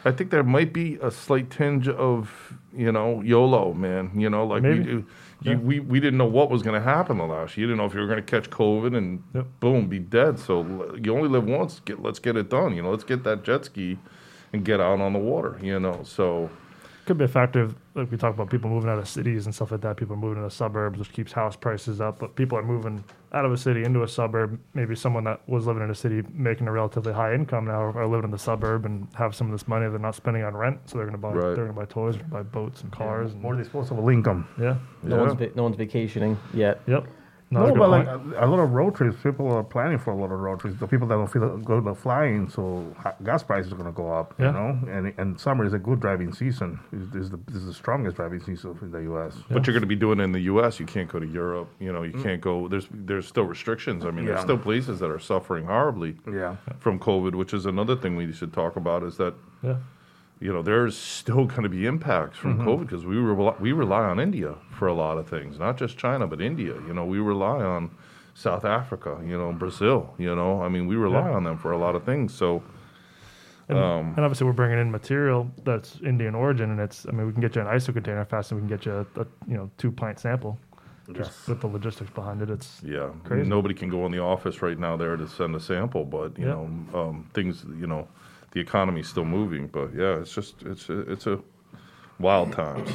I 0.05 0.12
think 0.12 0.29
there 0.31 0.43
might 0.43 0.74
be 0.74 0.98
a 1.01 1.12
slight 1.12 1.50
tinge 1.50 1.88
of, 1.88 2.53
you 2.75 2.91
know, 2.91 3.21
YOLO, 3.21 3.74
man. 3.74 4.12
You 4.15 4.29
know, 4.29 4.45
like 4.45 4.63
we, 4.63 4.69
Maybe. 4.69 4.83
do- 4.83 5.05
Yeah. 5.43 5.55
we 5.55 5.79
we 5.79 6.00
didn't 6.00 6.17
know 6.17 6.25
what 6.39 6.50
was 6.51 6.62
going 6.62 6.75
to 6.79 6.88
happen 6.88 7.17
the 7.17 7.25
last 7.25 7.57
year. 7.57 7.63
You 7.63 7.67
didn't 7.74 7.79
know 7.79 7.86
if 7.86 7.93
you 7.95 8.00
were 8.01 8.07
going 8.07 8.24
to 8.24 8.31
catch 8.31 8.50
COVID 8.51 8.95
and 8.95 9.24
Yep. 9.33 9.48
boom, 9.60 9.88
be 9.88 10.00
dead. 10.00 10.38
So 10.39 10.95
you 11.01 11.15
only 11.15 11.29
live 11.29 11.45
once. 11.45 11.81
Get 11.86 12.01
let's 12.01 12.19
get 12.19 12.36
it 12.38 12.50
done. 12.50 12.75
You 12.75 12.83
know, 12.83 12.91
let's 12.91 13.03
get 13.03 13.24
that 13.24 13.43
jet 13.43 13.65
ski 13.65 13.98
and 14.53 14.63
get 14.63 14.79
out 14.79 15.00
on 15.01 15.13
the 15.13 15.19
water. 15.19 15.57
You 15.62 15.79
know, 15.79 16.01
so 16.03 16.50
Could 17.05 17.17
be 17.17 17.25
a 17.25 17.27
factor 17.27 17.62
of 17.62 17.75
like 17.96 18.12
we 18.12 18.17
talk 18.17 18.34
about 18.34 18.50
people 18.50 18.70
moving 18.70 18.89
out 18.89 19.00
of 19.00 19.08
cities 19.08 19.46
and 19.48 19.55
stuff 19.55 19.72
like 19.72 19.81
that. 19.81 19.98
People 19.98 20.13
are 20.13 20.20
moving 20.20 20.36
to 20.38 20.43
the 20.43 20.51
suburbs, 20.51 21.00
which 21.00 21.12
keeps 21.12 21.31
house 21.31 21.55
prices 21.55 22.00
up. 22.00 22.20
But 22.20 22.36
people 22.36 22.58
are 22.58 22.63
moving 22.63 23.03
out 23.34 23.43
of 23.43 23.51
a 23.51 23.58
city 23.58 23.84
into 23.84 24.03
a 24.03 24.08
suburb. 24.08 24.60
Maybe 24.75 24.96
someone 24.96 25.24
that 25.24 25.41
was 25.50 25.65
living 25.65 25.81
in 25.84 25.89
a 25.89 25.96
city 25.96 26.22
making 26.34 26.67
a 26.67 26.72
relatively 26.72 27.12
high 27.12 27.34
income 27.34 27.65
now 27.65 27.81
are 27.81 28.08
living 28.08 28.25
in 28.25 28.31
the 28.31 28.38
suburb 28.38 28.86
and 28.86 29.08
have 29.15 29.34
some 29.36 29.48
of 29.48 29.51
this 29.51 29.67
money 29.67 29.89
they're 29.89 29.98
not 30.00 30.15
spending 30.15 30.43
on 30.43 30.55
rent. 30.55 30.79
So 30.86 30.98
they're 30.98 31.08
going 31.08 31.13
to 31.20 31.22
buy 31.22 31.34
Right. 31.34 31.55
they're 31.55 31.65
going 31.65 31.67
to 31.70 31.74
buy 31.74 31.86
toys, 31.86 32.15
they're 32.15 32.24
going 32.27 32.43
to 32.43 32.50
buy 32.50 32.60
boats 32.60 32.84
and 32.84 32.91
cars. 32.91 33.34
More 33.36 33.53
And, 33.55 33.63
disposable 33.63 34.08
income. 34.10 34.48
yeah. 34.60 34.75
No 35.01 35.15
Yeah. 35.15 35.22
one's 35.24 35.34
va- 35.34 35.50
no 35.55 35.63
one's 35.63 35.77
vacationing 35.77 36.38
yet. 36.53 36.81
Yep. 36.86 37.08
No, 37.53 37.65
Another 37.65 37.74
good 37.74 37.79
but 37.79 37.89
like 37.89 38.08
a, 38.08 38.46
a 38.46 38.48
lot 38.48 38.60
of 38.60 38.72
road 38.72 38.96
trips, 38.96 39.17
people 39.22 39.51
are 39.51 39.62
planning 39.62 39.98
for 39.98 40.12
a 40.12 40.15
lot 40.15 40.31
of 40.31 40.39
road 40.39 40.62
trips. 40.62 40.79
The 40.79 40.88
people 40.88 41.05
that 41.10 41.15
don't 41.15 41.27
feel 41.27 41.58
good 41.58 41.79
about 41.79 41.98
flying, 41.98 42.50
so 42.50 42.96
gas 43.25 43.43
prices 43.43 43.74
are 43.74 43.75
going 43.75 43.88
to 43.88 43.91
go 43.91 44.10
up. 44.10 44.34
Yeah. 44.39 44.48
You 44.48 44.51
know, 44.53 44.79
and 44.89 45.13
and 45.17 45.38
summer 45.38 45.65
is 45.65 45.74
a 45.74 45.79
good 45.79 46.00
driving 46.00 46.34
season. 46.34 46.79
This 46.93 47.25
is 47.25 47.29
the 47.29 47.38
this 47.48 47.58
is 47.58 47.65
the 47.65 47.74
strongest 47.74 48.15
driving 48.15 48.39
season 48.39 48.79
in 48.81 48.91
the 48.91 49.01
U.S. 49.01 49.36
But 49.50 49.67
you're 49.67 49.74
going 49.74 49.81
to 49.81 49.88
be 49.88 49.98
doing 49.98 50.22
in 50.22 50.31
the 50.31 50.39
U.S. 50.41 50.79
You 50.79 50.86
can't 50.86 51.10
go 51.10 51.20
to 51.20 51.27
Europe. 51.27 51.67
You 51.79 51.91
know, 51.91 52.03
you 52.03 52.13
mm. 52.13 52.24
can't 52.24 52.39
go. 52.39 52.70
There's 52.70 52.88
there's 52.89 53.27
still 53.27 53.43
restrictions. 53.43 54.05
I 54.05 54.12
mean, 54.12 54.25
there's 54.25 54.39
still 54.39 54.58
places 54.58 55.00
that 55.01 55.12
are 55.12 55.20
suffering 55.20 55.65
horribly 55.65 56.15
Yeah, 56.31 56.55
from 56.79 57.00
COVID, 57.00 57.36
which 57.36 57.53
is 57.53 57.65
another 57.65 57.98
thing 57.98 58.15
we 58.15 58.31
should 58.31 58.53
talk 58.53 58.77
about. 58.77 59.03
Is 59.03 59.17
that 59.17 59.34
Yeah. 59.62 59.75
You 60.41 60.51
know, 60.51 60.62
there's 60.63 60.98
still 60.98 61.45
going 61.45 61.63
to 61.63 61.69
be 61.69 61.86
impacts 61.86 62.38
from 62.38 62.57
Mm-hmm. 62.57 62.67
COVID 62.67 62.81
because 62.81 63.05
we 63.05 63.15
rely, 63.17 63.53
we 63.60 63.71
rely 63.71 64.01
on 64.03 64.19
India 64.19 64.55
for 64.71 64.88
a 64.88 64.93
lot 64.93 65.17
of 65.17 65.29
things, 65.29 65.60
not 65.60 65.77
just 65.77 65.98
China, 65.98 66.25
but 66.27 66.41
India. 66.41 66.74
You 66.88 66.93
know, 66.93 67.05
we 67.05 67.19
rely 67.19 67.62
on 67.62 67.91
South 68.33 68.65
Africa, 68.65 69.19
you 69.24 69.38
know, 69.38 69.51
Brazil. 69.53 70.13
You 70.17 70.36
know, 70.36 70.62
I 70.63 70.67
mean, 70.67 70.88
we 70.88 70.95
rely 70.95 71.29
Yeah. 71.29 71.36
on 71.38 71.43
them 71.43 71.57
for 71.57 71.71
a 71.71 71.77
lot 71.77 71.95
of 71.95 72.03
things. 72.03 72.33
So, 72.33 72.63
And, 73.69 73.77
Um, 73.79 74.13
and 74.17 74.25
obviously, 74.25 74.45
we're 74.48 74.51
bringing 74.53 74.79
in 74.79 74.91
material 74.91 75.50
that's 75.63 76.01
Indian 76.01 76.36
origin, 76.36 76.71
and 76.71 76.79
it's. 76.81 77.05
I 77.07 77.12
mean, 77.12 77.25
we 77.27 77.31
can 77.31 77.39
get 77.41 77.55
you 77.55 77.62
an 77.62 77.67
ISO 77.67 77.93
container 77.93 78.25
fast, 78.25 78.51
and 78.51 78.60
we 78.60 78.67
can 78.67 78.75
get 78.77 78.86
you 78.86 78.93
a, 79.15 79.21
a 79.21 79.25
you 79.48 79.55
know 79.55 79.69
two 79.77 79.91
pint 79.93 80.19
sample. 80.19 80.57
Just 81.13 81.19
Yes. 81.31 81.48
with 81.48 81.62
the 81.62 81.67
logistics 81.67 82.10
behind 82.12 82.41
it, 82.41 82.50
it's 82.50 82.81
yeah, 82.83 83.10
Crazy. 83.24 83.48
nobody 83.48 83.74
can 83.74 83.89
go 83.89 84.05
in 84.05 84.12
the 84.12 84.19
office 84.19 84.62
right 84.62 84.77
now 84.77 84.98
there 84.98 85.15
to 85.15 85.25
send 85.27 85.55
a 85.55 85.60
sample, 85.60 86.03
but 86.03 86.38
you 86.38 86.48
Yeah. 86.48 86.53
know, 86.55 86.69
um, 87.00 87.25
things, 87.33 87.63
you 87.79 87.88
know, 87.88 88.07
the 88.51 88.60
economy's 88.60 89.08
still 89.08 89.25
moving. 89.25 89.67
But 89.67 89.93
yeah, 89.96 90.20
it's 90.20 90.34
just 90.34 90.63
it's 90.63 90.89
a, 90.89 91.00
it's 91.12 91.27
a 91.27 91.39
wild 92.20 92.51
times. 92.53 92.89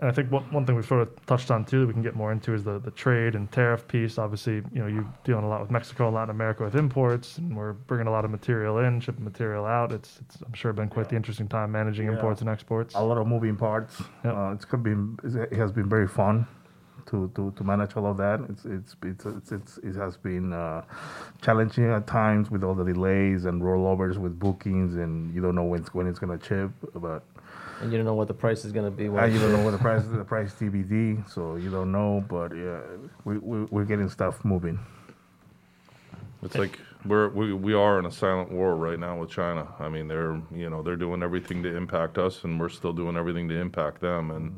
And 0.00 0.08
I 0.10 0.12
think 0.12 0.30
one, 0.30 0.44
one 0.52 0.66
thing 0.66 0.76
we've 0.76 0.84
sort 0.86 1.00
of 1.00 1.26
touched 1.26 1.50
on 1.50 1.64
too 1.64 1.80
that 1.80 1.86
we 1.86 1.94
can 1.94 2.02
get 2.02 2.14
more 2.14 2.30
into 2.30 2.52
is 2.52 2.62
the, 2.62 2.78
the 2.78 2.90
trade 2.90 3.34
and 3.34 3.50
tariff 3.50 3.88
piece. 3.88 4.18
Obviously, 4.18 4.56
you 4.56 4.80
know, 4.80 4.86
you're 4.86 5.06
dealing 5.24 5.44
a 5.44 5.48
lot 5.48 5.62
with 5.62 5.70
Mexico, 5.70 6.10
Latin 6.10 6.28
America 6.30 6.62
with 6.62 6.74
imports, 6.76 7.38
and 7.38 7.56
we're 7.56 7.72
bringing 7.72 8.06
a 8.06 8.10
lot 8.10 8.24
of 8.26 8.30
material 8.30 8.78
in, 8.80 9.00
shipping 9.00 9.24
material 9.24 9.64
out. 9.64 9.90
It's, 9.90 10.20
it's 10.20 10.42
I'm 10.42 10.52
sure, 10.52 10.74
been 10.74 10.88
quite 10.90 11.08
the 11.08 11.16
interesting 11.16 11.48
time 11.48 11.72
managing 11.72 12.06
Yeah. 12.06 12.12
imports 12.12 12.42
and 12.42 12.50
exports. 12.50 12.94
a 12.96 13.02
lot 13.02 13.16
of 13.16 13.26
moving 13.26 13.56
parts. 13.56 14.02
Yep. 14.24 14.34
Uh, 14.36 14.50
it's 14.52 14.64
could 14.66 14.82
be 14.82 14.94
it 15.24 15.54
has 15.54 15.72
been 15.72 15.88
very 15.88 16.06
fun 16.06 16.46
to, 17.10 17.30
to, 17.34 17.52
to 17.56 17.64
manage 17.64 17.96
all 17.96 18.06
of 18.06 18.16
that. 18.18 18.40
It's 18.48 18.64
it's 18.64 18.96
it's, 19.02 19.26
it's, 19.26 19.52
it's 19.52 19.78
it 19.78 19.96
has 19.96 20.16
been 20.16 20.52
uh, 20.52 20.82
challenging 21.42 21.90
at 21.90 22.06
times 22.06 22.50
with 22.50 22.64
all 22.64 22.74
the 22.74 22.84
delays 22.84 23.44
and 23.44 23.62
rollovers 23.62 24.16
with 24.18 24.38
bookings, 24.38 24.96
and 24.96 25.34
you 25.34 25.40
don't 25.42 25.54
know 25.54 25.64
when 25.64 25.80
it's, 25.80 25.94
when 25.94 26.06
it's 26.06 26.18
gonna 26.18 26.38
chip, 26.38 26.70
but. 26.94 27.22
And 27.80 27.92
you 27.92 27.98
don't 27.98 28.06
know 28.06 28.14
what 28.14 28.26
the 28.26 28.34
price 28.34 28.64
is 28.64 28.72
going 28.72 28.86
to 28.86 28.90
be. 28.90 29.06
Uh, 29.06 29.12
When 29.12 29.32
you 29.32 29.38
don't 29.38 29.52
know 29.52 29.62
what 29.62 29.70
the 29.70 29.78
price 29.88 30.02
is, 30.02 30.10
the 30.10 30.24
price 30.24 30.52
TBD, 30.54 31.30
so 31.30 31.54
you 31.54 31.70
don't 31.70 31.92
know. 31.92 32.24
But 32.28 32.56
yeah, 32.56 32.80
we, 33.24 33.38
we 33.38 33.64
we're 33.70 33.84
getting 33.84 34.08
stuff 34.08 34.44
moving. 34.44 34.80
It's 36.42 36.56
like 36.56 36.78
we're 37.04 37.28
we, 37.28 37.52
we 37.52 37.74
are 37.74 37.98
in 37.98 38.06
a 38.06 38.10
silent 38.10 38.50
war 38.50 38.76
right 38.76 38.98
now 38.98 39.18
with 39.18 39.30
China. 39.30 39.68
I 39.78 39.88
mean, 39.88 40.08
they're 40.08 40.40
you 40.52 40.70
know 40.70 40.82
they're 40.82 40.96
doing 40.96 41.22
everything 41.22 41.62
to 41.64 41.76
impact 41.76 42.18
us, 42.18 42.44
and 42.44 42.58
we're 42.60 42.68
still 42.68 42.92
doing 42.92 43.16
everything 43.16 43.48
to 43.48 43.54
impact 43.60 44.00
them. 44.00 44.30
And 44.30 44.56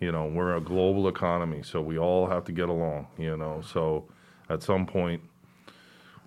you 0.00 0.12
know 0.12 0.26
we're 0.26 0.56
a 0.56 0.60
global 0.60 1.08
economy, 1.08 1.62
so 1.62 1.80
we 1.80 1.98
all 1.98 2.26
have 2.26 2.44
to 2.44 2.52
get 2.52 2.68
along. 2.68 3.06
You 3.18 3.36
know, 3.36 3.60
so 3.60 4.06
at 4.48 4.62
some 4.62 4.86
point, 4.86 5.22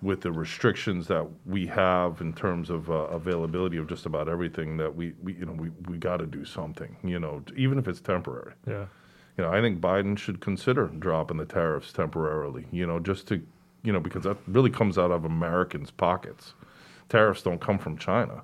with 0.00 0.20
the 0.20 0.32
restrictions 0.32 1.06
that 1.08 1.26
we 1.46 1.66
have 1.66 2.20
in 2.20 2.32
terms 2.32 2.70
of 2.70 2.90
uh, 2.90 2.94
availability 3.10 3.76
of 3.76 3.88
just 3.88 4.06
about 4.06 4.28
everything, 4.28 4.76
that 4.76 4.94
we, 4.94 5.14
we 5.22 5.34
you 5.34 5.46
know 5.46 5.52
we, 5.52 5.70
we 5.88 5.98
got 5.98 6.18
to 6.18 6.26
do 6.26 6.44
something. 6.44 6.96
You 7.02 7.18
know, 7.20 7.42
even 7.56 7.78
if 7.78 7.88
it's 7.88 8.00
temporary 8.00 8.54
yeah, 8.66 8.86
you 9.36 9.44
know, 9.44 9.50
I 9.50 9.60
think 9.60 9.80
Biden 9.80 10.16
should 10.16 10.40
consider 10.40 10.86
dropping 10.86 11.38
the 11.38 11.44
tariffs 11.44 11.92
temporarily, 11.92 12.66
you 12.70 12.86
know, 12.86 13.00
just 13.00 13.26
to, 13.28 13.42
you 13.82 13.92
know, 13.92 14.00
because 14.00 14.22
that 14.24 14.36
really 14.46 14.70
comes 14.70 14.96
out 14.96 15.10
of 15.10 15.24
Americans' 15.24 15.90
pockets. 15.90 16.54
Tariffs 17.08 17.42
don't 17.42 17.60
come 17.60 17.78
from 17.78 17.98
China. 17.98 18.42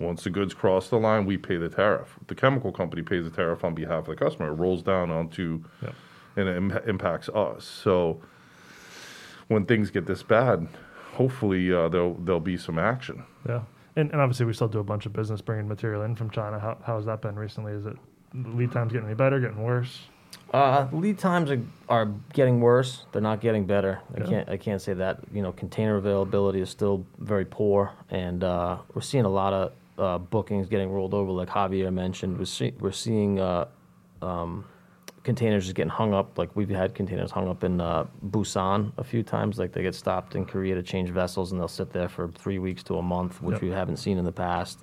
Once 0.00 0.24
the 0.24 0.30
goods 0.30 0.54
cross 0.54 0.88
the 0.88 0.96
line, 0.98 1.26
we 1.26 1.36
pay 1.36 1.56
the 1.56 1.68
tariff. 1.68 2.16
The 2.26 2.34
chemical 2.34 2.72
company 2.72 3.02
pays 3.02 3.24
the 3.24 3.30
tariff 3.30 3.62
on 3.64 3.74
behalf 3.74 4.00
of 4.00 4.06
the 4.06 4.16
customer. 4.16 4.48
It 4.48 4.54
rolls 4.54 4.82
down 4.82 5.10
onto, 5.10 5.62
Yeah. 5.82 5.90
and 6.36 6.48
it 6.48 6.56
Im- 6.56 6.70
impacts 6.88 7.28
us. 7.28 7.64
So 7.64 8.20
when 9.48 9.66
things 9.66 9.90
get 9.90 10.06
this 10.06 10.22
bad, 10.22 10.66
hopefully 11.14 11.72
uh, 11.72 11.88
there'll 11.88 12.14
there'll 12.14 12.40
be 12.40 12.56
some 12.56 12.78
action. 12.78 13.24
yeah. 13.46 13.62
And, 13.96 14.12
and 14.12 14.20
obviously, 14.20 14.46
we 14.46 14.52
still 14.52 14.68
do 14.68 14.78
a 14.78 14.84
bunch 14.84 15.04
of 15.04 15.12
business 15.12 15.40
bringing 15.40 15.66
material 15.68 16.02
in 16.02 16.14
from 16.14 16.30
China. 16.30 16.60
How, 16.60 16.78
how 16.84 16.96
has 16.96 17.06
that 17.06 17.20
been 17.20 17.34
recently? 17.36 17.72
Is 17.72 17.86
it 17.86 17.96
lead 18.32 18.70
times 18.70 18.92
getting 18.92 19.06
any 19.08 19.16
better, 19.16 19.40
getting 19.40 19.60
worse? 19.62 20.02
Uh, 20.54 20.86
lead 20.92 21.18
times 21.18 21.50
are, 21.50 21.60
are 21.88 22.06
getting 22.32 22.60
worse. 22.60 23.04
They're 23.10 23.20
not 23.20 23.40
getting 23.40 23.66
better. 23.66 24.00
I 24.16 24.20
Yeah. 24.20 24.26
can't 24.26 24.48
I 24.48 24.56
can't 24.56 24.80
say 24.80 24.94
that. 24.94 25.18
You 25.32 25.42
know, 25.42 25.50
container 25.52 25.96
availability 25.96 26.60
is 26.60 26.70
still 26.70 27.04
very 27.18 27.44
poor, 27.44 27.92
and 28.08 28.44
uh, 28.44 28.78
we're 28.94 29.02
seeing 29.02 29.24
a 29.24 29.28
lot 29.28 29.52
of 29.52 29.72
uh, 29.98 30.18
bookings 30.18 30.68
getting 30.68 30.90
rolled 30.90 31.14
over, 31.14 31.30
like 31.30 31.48
Javier 31.48 31.92
mentioned. 31.92 32.38
We're 32.38 32.44
see, 32.46 32.72
we're 32.80 32.92
seeing 32.92 33.38
uh, 33.40 33.66
um, 34.22 34.64
containers 35.24 35.64
just 35.64 35.76
getting 35.76 35.90
hung 35.90 36.14
up. 36.14 36.38
Like 36.38 36.54
we've 36.56 36.68
had 36.70 36.94
containers 36.94 37.30
hung 37.30 37.48
up 37.48 37.64
in 37.64 37.80
uh, 37.80 38.06
Busan 38.30 38.92
a 38.98 39.04
few 39.04 39.22
times. 39.22 39.58
Like 39.58 39.72
they 39.72 39.82
get 39.82 39.94
stopped 39.94 40.34
in 40.34 40.46
Korea 40.46 40.74
to 40.74 40.82
change 40.82 41.10
vessels, 41.10 41.52
and 41.52 41.60
they'll 41.60 41.68
sit 41.68 41.92
there 41.92 42.08
for 42.08 42.28
three 42.32 42.58
weeks 42.58 42.82
to 42.84 42.96
a 42.96 43.02
month, 43.02 43.42
which 43.42 43.54
Yep. 43.54 43.62
we 43.62 43.68
haven't 43.70 43.96
seen 43.98 44.18
in 44.18 44.24
the 44.24 44.32
past. 44.32 44.80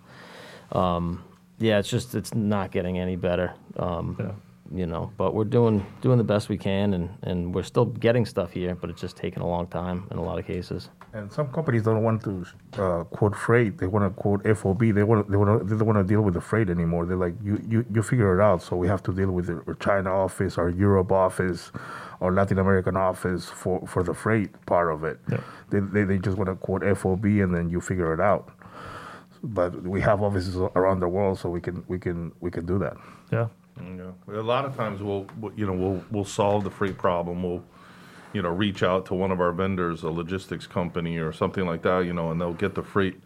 Um, 0.71 1.23
yeah, 1.59 1.79
it's 1.79 1.89
just 1.89 2.13
it's 2.15 2.33
not 2.35 2.71
getting 2.71 2.99
any 2.99 3.15
better. 3.15 3.53
Um, 3.77 4.15
Yeah. 4.19 4.31
You 4.69 4.85
know, 4.85 5.13
but 5.17 5.33
we're 5.33 5.45
doing 5.45 5.85
doing 6.01 6.17
the 6.17 6.25
best 6.25 6.49
we 6.49 6.57
can, 6.57 6.93
and, 6.93 7.09
and 7.23 7.55
we're 7.55 7.63
still 7.63 7.85
getting 7.85 8.25
stuff 8.25 8.51
here, 8.51 8.75
but 8.75 8.89
it's 8.89 8.99
just 8.99 9.15
taking 9.15 9.41
a 9.41 9.47
long 9.47 9.65
time 9.67 10.05
in 10.11 10.17
a 10.17 10.21
lot 10.21 10.39
of 10.39 10.45
cases. 10.45 10.89
And 11.17 11.31
some 11.33 11.47
companies 11.51 11.81
don't 11.81 12.03
want 12.03 12.23
to 12.25 12.45
uh, 12.73 13.03
quote 13.05 13.35
freight; 13.35 13.79
they 13.79 13.87
want 13.87 14.05
to 14.05 14.21
quote 14.21 14.41
FOB. 14.57 14.79
They 14.93 15.01
want 15.01 15.29
they 15.31 15.37
want 15.37 15.67
they 15.67 15.75
don't 15.75 15.87
want 15.87 15.97
to 15.97 16.03
deal 16.03 16.21
with 16.21 16.35
the 16.35 16.41
freight 16.41 16.69
anymore. 16.69 17.07
They're 17.07 17.17
like, 17.17 17.33
you, 17.43 17.59
you 17.67 17.85
you 17.91 18.03
figure 18.03 18.39
it 18.39 18.43
out. 18.43 18.61
So 18.61 18.75
we 18.75 18.87
have 18.87 19.01
to 19.03 19.11
deal 19.13 19.31
with 19.31 19.49
our 19.49 19.75
China 19.79 20.11
office, 20.13 20.59
our 20.59 20.69
Europe 20.69 21.11
office, 21.11 21.71
our 22.21 22.31
Latin 22.31 22.59
American 22.59 22.95
office 22.95 23.45
for, 23.45 23.85
for 23.87 24.03
the 24.03 24.13
freight 24.13 24.51
part 24.67 24.93
of 24.93 25.03
it. 25.03 25.19
Yeah. 25.31 25.39
They, 25.71 25.79
they 25.79 26.03
they 26.03 26.17
just 26.19 26.37
want 26.37 26.49
to 26.49 26.55
quote 26.55 26.83
FOB, 26.97 27.25
and 27.25 27.51
then 27.55 27.69
you 27.69 27.81
figure 27.81 28.13
it 28.13 28.19
out. 28.19 28.49
But 29.41 29.81
we 29.83 30.01
have 30.01 30.21
offices 30.21 30.55
around 30.75 30.99
the 30.99 31.07
world, 31.07 31.39
so 31.39 31.49
we 31.49 31.61
can 31.61 31.83
we 31.87 31.97
can 31.97 32.31
we 32.41 32.51
can 32.51 32.65
do 32.67 32.77
that. 32.77 32.97
Yeah. 33.31 33.47
Yeah, 33.79 34.11
a 34.29 34.41
lot 34.41 34.65
of 34.65 34.75
times 34.75 35.01
we'll, 35.03 35.27
we'll, 35.39 35.53
you 35.53 35.65
know, 35.67 35.73
we'll 35.73 36.03
we'll 36.11 36.25
solve 36.25 36.63
the 36.63 36.71
freight 36.71 36.97
problem. 36.97 37.43
We'll, 37.43 37.63
you 38.37 38.43
know, 38.43 38.49
reach 38.49 38.83
out 38.83 39.03
to 39.07 39.15
one 39.15 39.31
of 39.31 39.41
our 39.41 39.51
vendors, 39.51 40.03
a 40.03 40.09
logistics 40.11 40.67
company 40.67 41.17
or 41.17 41.33
something 41.33 41.65
like 41.65 41.81
that, 41.81 42.05
you 42.05 42.13
know, 42.13 42.29
and 42.29 42.39
they'll 42.39 42.53
get 42.53 42.75
the 42.75 42.83
freight 42.83 43.19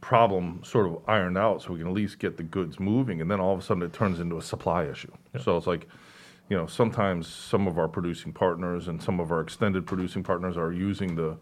problem 0.00 0.60
sort 0.64 0.88
of 0.88 0.98
ironed 1.06 1.38
out, 1.38 1.62
so 1.62 1.72
we 1.72 1.78
can 1.78 1.86
at 1.86 1.94
least 1.94 2.18
get 2.18 2.36
the 2.36 2.42
goods 2.42 2.80
moving. 2.80 3.20
And 3.20 3.30
then 3.30 3.38
all 3.38 3.52
of 3.52 3.60
a 3.60 3.62
sudden, 3.62 3.84
it 3.84 3.92
turns 3.92 4.18
into 4.18 4.36
a 4.36 4.42
supply 4.42 4.86
issue. 4.86 5.12
So 5.40 5.56
it's 5.56 5.68
like, 5.68 5.86
you 6.48 6.56
know, 6.56 6.66
sometimes 6.66 7.28
some 7.28 7.68
of 7.68 7.78
our 7.78 7.86
producing 7.86 8.32
partners 8.32 8.88
and 8.88 9.00
some 9.00 9.20
of 9.20 9.30
our 9.30 9.40
extended 9.40 9.86
producing 9.86 10.24
partners 10.24 10.56
are 10.56 10.72
using 10.72 11.14
the 11.14 11.36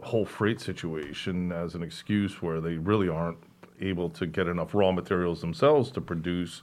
whole 0.00 0.26
freight 0.26 0.60
situation 0.60 1.52
as 1.52 1.76
an 1.76 1.84
excuse 1.84 2.42
where 2.42 2.60
they 2.60 2.78
really 2.78 3.08
aren't 3.08 3.38
able 3.80 4.10
to 4.10 4.26
get 4.26 4.48
enough 4.48 4.74
raw 4.74 4.90
materials 4.90 5.40
themselves 5.40 5.92
to 5.92 6.00
produce 6.00 6.62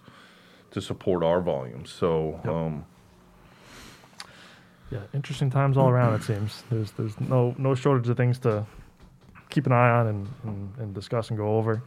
to 0.72 0.82
support 0.82 1.24
our 1.24 1.40
volumes. 1.40 1.90
So, 1.90 2.42
um, 2.44 2.84
Yeah, 4.92 5.02
interesting 5.14 5.50
times 5.50 5.78
all 5.78 5.90
around. 5.90 6.16
It 6.16 6.24
seems 6.24 6.64
there's 6.70 6.92
there's 6.92 7.20
no 7.20 7.54
no 7.58 7.76
shortage 7.76 8.10
of 8.10 8.18
things 8.18 8.40
to 8.40 8.66
keep 9.50 9.66
an 9.66 9.72
eye 9.72 9.90
on 9.90 10.08
and, 10.08 10.28
and, 10.44 10.74
and 10.78 10.94
discuss 10.94 11.30
and 11.30 11.38
go 11.38 11.58
over. 11.58 11.84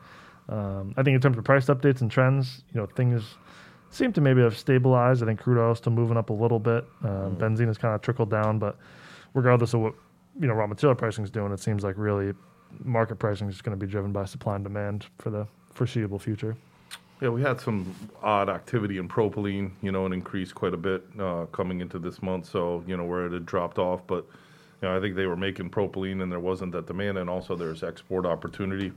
Um, 0.49 0.95
I 0.97 1.03
think 1.03 1.15
in 1.15 1.21
terms 1.21 1.39
of 1.39 1.45
price 1.45 1.67
updates 1.67 2.01
and 2.01 2.11
trends, 2.11 2.65
you 2.73 2.81
know, 2.81 2.87
things 2.87 3.37
seem 3.91 4.13
to 4.15 4.21
maybe 4.21 4.41
have 4.43 4.57
stabilized. 4.57 5.23
I 5.23 5.27
think 5.27 5.41
crude 5.41 5.59
oil 5.63 5.73
is 5.73 5.79
still 5.79 5.93
moving 5.93 6.17
up 6.17 6.31
a 6.31 6.33
little 6.33 6.59
bit. 6.59 6.85
Um, 7.05 7.37
Benzene 7.37 7.67
has 7.67 7.79
kind 7.79 7.95
of 7.95 8.03
trickled 8.03 8.31
down, 8.31 8.59
but 8.59 8.77
regardless 9.35 9.75
of 9.75 9.81
what 9.81 9.95
you 10.41 10.47
know 10.47 10.55
raw 10.55 10.67
material 10.67 10.97
pricing 10.97 11.25
is 11.25 11.31
doing, 11.31 11.53
it 11.53 11.61
seems 11.61 11.85
like 11.85 11.95
really 11.97 12.33
market 12.85 13.17
pricing 13.17 13.49
is 13.49 13.61
going 13.61 13.79
to 13.79 13.87
be 13.87 13.91
driven 13.91 14.13
by 14.13 14.25
supply 14.25 14.57
and 14.57 14.65
demand 14.65 15.07
for 15.19 15.31
the 15.31 15.47
foreseeable 15.73 16.19
future. 16.19 16.57
Yeah, 17.23 17.29
we 17.29 17.41
had 17.41 17.61
some 17.61 17.95
odd 18.21 18.49
activity 18.49 18.99
in 18.99 19.09
propylene, 19.09 19.71
you 19.81 19.93
know, 19.93 20.07
and 20.07 20.13
increased 20.13 20.57
quite 20.57 20.75
a 20.75 20.77
bit 20.77 21.05
uh, 21.21 21.47
coming 21.53 21.81
into 21.81 22.01
this 22.01 22.21
month. 22.21 22.47
So, 22.47 22.83
you 22.85 22.97
know, 22.97 23.05
where 23.05 23.27
it 23.27 23.33
had 23.33 23.47
dropped 23.47 23.79
off, 23.79 24.05
but 24.09 24.27
you 24.83 24.89
know, 24.89 24.97
I 24.97 25.01
think 25.01 25.15
they 25.15 25.27
were 25.27 25.37
making 25.37 25.71
propylene 25.71 26.21
and 26.21 26.33
there 26.33 26.41
wasn't 26.41 26.73
that 26.73 26.89
demand, 26.89 27.19
and 27.19 27.31
also 27.31 27.55
there's 27.55 27.85
export 27.85 28.27
opportunity. 28.27 28.91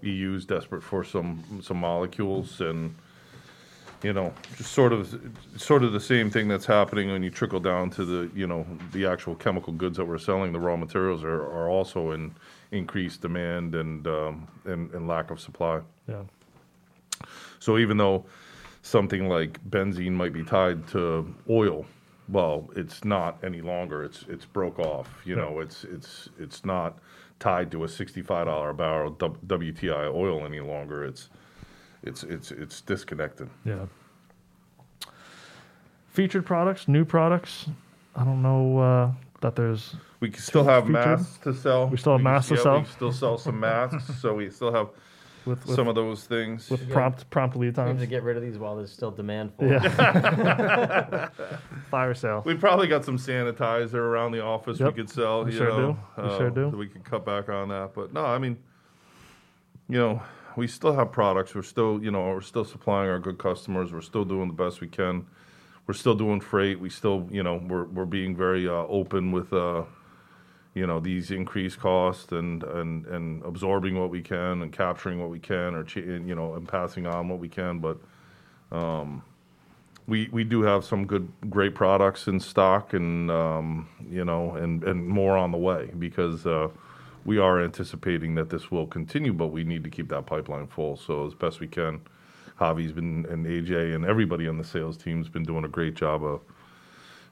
EU's 0.00 0.46
desperate 0.46 0.82
for 0.82 1.04
some 1.04 1.60
some 1.62 1.76
molecules, 1.76 2.62
and 2.62 2.94
you 4.02 4.14
know, 4.14 4.32
just 4.56 4.72
sort 4.72 4.94
of 4.94 5.14
sort 5.58 5.84
of 5.84 5.92
the 5.92 6.00
same 6.00 6.30
thing 6.30 6.48
that's 6.48 6.64
happening 6.64 7.10
when 7.10 7.22
you 7.22 7.28
trickle 7.28 7.60
down 7.60 7.90
to 7.90 8.06
the 8.06 8.30
you 8.34 8.46
know 8.46 8.66
the 8.92 9.04
actual 9.04 9.34
chemical 9.34 9.74
goods 9.74 9.98
that 9.98 10.06
we're 10.06 10.16
selling. 10.16 10.54
The 10.54 10.60
raw 10.60 10.76
materials 10.76 11.22
are, 11.22 11.42
are 11.42 11.68
also 11.68 12.12
in 12.12 12.34
increased 12.70 13.20
demand 13.20 13.74
and 13.74 14.06
um, 14.06 14.48
and, 14.64 14.90
and 14.92 15.06
lack 15.06 15.30
of 15.30 15.38
supply. 15.38 15.82
Yeah. 16.08 16.22
So 17.58 17.78
even 17.78 17.96
though 17.96 18.24
something 18.82 19.28
like 19.28 19.60
benzene 19.68 20.12
might 20.12 20.32
be 20.32 20.44
tied 20.44 20.86
to 20.88 21.34
oil, 21.48 21.86
well, 22.28 22.68
it's 22.74 23.04
not 23.04 23.38
any 23.44 23.60
longer. 23.60 24.04
It's 24.04 24.24
it's 24.28 24.44
broke 24.44 24.78
off. 24.78 25.08
You 25.24 25.36
know, 25.36 25.60
it's 25.60 25.84
it's 25.84 26.28
it's 26.38 26.64
not 26.64 26.98
tied 27.38 27.70
to 27.72 27.84
a 27.84 27.88
sixty-five 27.88 28.46
dollar 28.46 28.72
barrel 28.72 29.12
WTI 29.12 30.12
oil 30.12 30.44
any 30.44 30.60
longer. 30.60 31.04
It's 31.04 31.28
it's 32.02 32.22
it's 32.24 32.50
it's 32.50 32.80
disconnected. 32.80 33.48
Yeah. 33.64 33.86
Featured 36.08 36.46
products, 36.46 36.88
new 36.88 37.04
products. 37.04 37.66
I 38.14 38.24
don't 38.24 38.40
know 38.40 38.78
uh, 38.78 39.10
that 39.42 39.54
there's. 39.54 39.94
We 40.20 40.32
still 40.32 40.64
have 40.64 40.86
Featured? 40.86 41.06
masks 41.06 41.38
to 41.44 41.54
sell. 41.54 41.88
We 41.88 41.98
still 41.98 42.12
have 42.12 42.20
can- 42.20 42.24
masks 42.24 42.48
to 42.48 42.54
yeah, 42.54 42.62
sell? 42.62 42.78
We 42.80 42.86
still 42.86 43.12
sell 43.12 43.38
some 43.38 43.60
masks, 43.60 44.18
so 44.20 44.34
we 44.34 44.50
still 44.50 44.72
have 44.72 44.88
With, 45.46 45.64
with, 45.64 45.76
some 45.76 45.86
of 45.86 45.94
those 45.94 46.24
things. 46.24 46.68
with 46.68 46.90
prompt 46.90 47.30
prompt 47.30 47.54
lead 47.56 47.76
We 47.76 47.80
have 47.80 47.86
times. 47.90 48.00
to 48.00 48.06
get 48.06 48.22
rid 48.24 48.36
of 48.36 48.42
these 48.42 48.58
while 48.58 48.74
there's 48.76 48.92
still 48.92 49.12
demand 49.12 49.52
for 49.56 49.68
them. 49.68 49.82
Yeah. 49.82 51.28
Fire 51.90 52.14
sale. 52.14 52.42
We 52.44 52.54
probably 52.54 52.88
got 52.88 53.04
some 53.04 53.16
sanitizer 53.16 53.94
around 53.94 54.32
the 54.32 54.42
office 54.42 54.80
Yep, 54.80 54.88
we 54.88 55.02
could 55.02 55.10
sell. 55.10 55.44
we 55.44 55.52
you 55.52 55.58
sure 55.58 55.68
know, 55.68 55.98
do. 56.16 56.22
We 56.22 56.28
sure 56.30 56.50
do. 56.50 56.70
that 56.70 56.76
We 56.76 56.88
could 56.88 57.04
cut 57.04 57.24
back 57.24 57.48
on 57.48 57.68
that, 57.68 57.92
but 57.94 58.12
no, 58.12 58.24
I 58.24 58.38
mean, 58.38 58.58
you 59.88 59.98
know, 59.98 60.20
we 60.56 60.66
still 60.66 60.94
have 60.94 61.12
products. 61.12 61.54
We're 61.54 61.62
still, 61.62 62.02
you 62.02 62.10
know, 62.10 62.22
we're 62.22 62.40
still 62.40 62.64
supplying 62.64 63.08
our 63.08 63.18
good 63.20 63.38
customers. 63.38 63.92
We're 63.92 64.00
still 64.00 64.24
doing 64.24 64.48
the 64.48 64.54
best 64.54 64.80
we 64.80 64.88
can. 64.88 65.26
We're 65.86 65.94
still 65.94 66.14
doing 66.16 66.40
freight. 66.40 66.80
We 66.80 66.90
still, 66.90 67.28
you 67.30 67.44
know, 67.44 67.62
we're 67.68 67.84
we're 67.84 68.06
being 68.06 68.34
very 68.34 68.66
uh, 68.66 68.72
open 68.88 69.30
with, 69.30 69.52
uh, 69.52 69.84
you 70.76 70.86
know, 70.86 71.00
these 71.00 71.30
increased 71.32 71.80
costs 71.80 72.32
and 72.32 72.62
and 72.62 73.06
and 73.06 73.42
absorbing 73.44 73.98
what 73.98 74.10
we 74.10 74.22
can 74.22 74.62
and 74.62 74.72
capturing 74.72 75.18
what 75.18 75.30
we 75.30 75.40
can, 75.40 75.74
or 75.74 75.86
you 75.96 76.34
know, 76.36 76.54
and 76.54 76.68
passing 76.68 77.06
on 77.06 77.30
what 77.30 77.40
we 77.40 77.48
can, 77.48 77.80
but 77.80 77.98
we 80.06 80.28
we 80.32 80.44
do 80.44 80.62
have 80.62 80.84
some 80.84 81.06
good 81.06 81.28
great 81.50 81.74
products 81.74 82.28
in 82.28 82.40
stock 82.40 82.92
and 82.92 83.30
um, 83.30 83.88
you 84.10 84.24
know 84.24 84.52
and 84.56 84.84
and 84.84 85.08
more 85.08 85.38
on 85.38 85.50
the 85.50 85.58
way 85.58 85.90
because 85.98 86.46
uh, 86.46 86.68
we 87.24 87.38
are 87.38 87.62
anticipating 87.62 88.34
that 88.36 88.50
this 88.50 88.70
will 88.70 88.86
continue 88.86 89.32
but 89.32 89.48
we 89.48 89.64
need 89.64 89.82
to 89.84 89.90
keep 89.90 90.10
that 90.10 90.26
pipeline 90.26 90.66
full. 90.66 90.96
So 90.96 91.26
as 91.26 91.34
best 91.34 91.60
we 91.60 91.68
can 91.68 92.02
Javi's 92.60 92.92
been 92.92 93.26
and 93.30 93.46
AJ 93.46 93.94
and 93.94 94.04
everybody 94.04 94.48
on 94.48 94.58
the 94.58 94.64
sales 94.64 94.98
team's 94.98 95.28
been 95.28 95.44
doing 95.44 95.64
a 95.64 95.68
great 95.68 95.94
job 95.94 96.22
of 96.24 96.40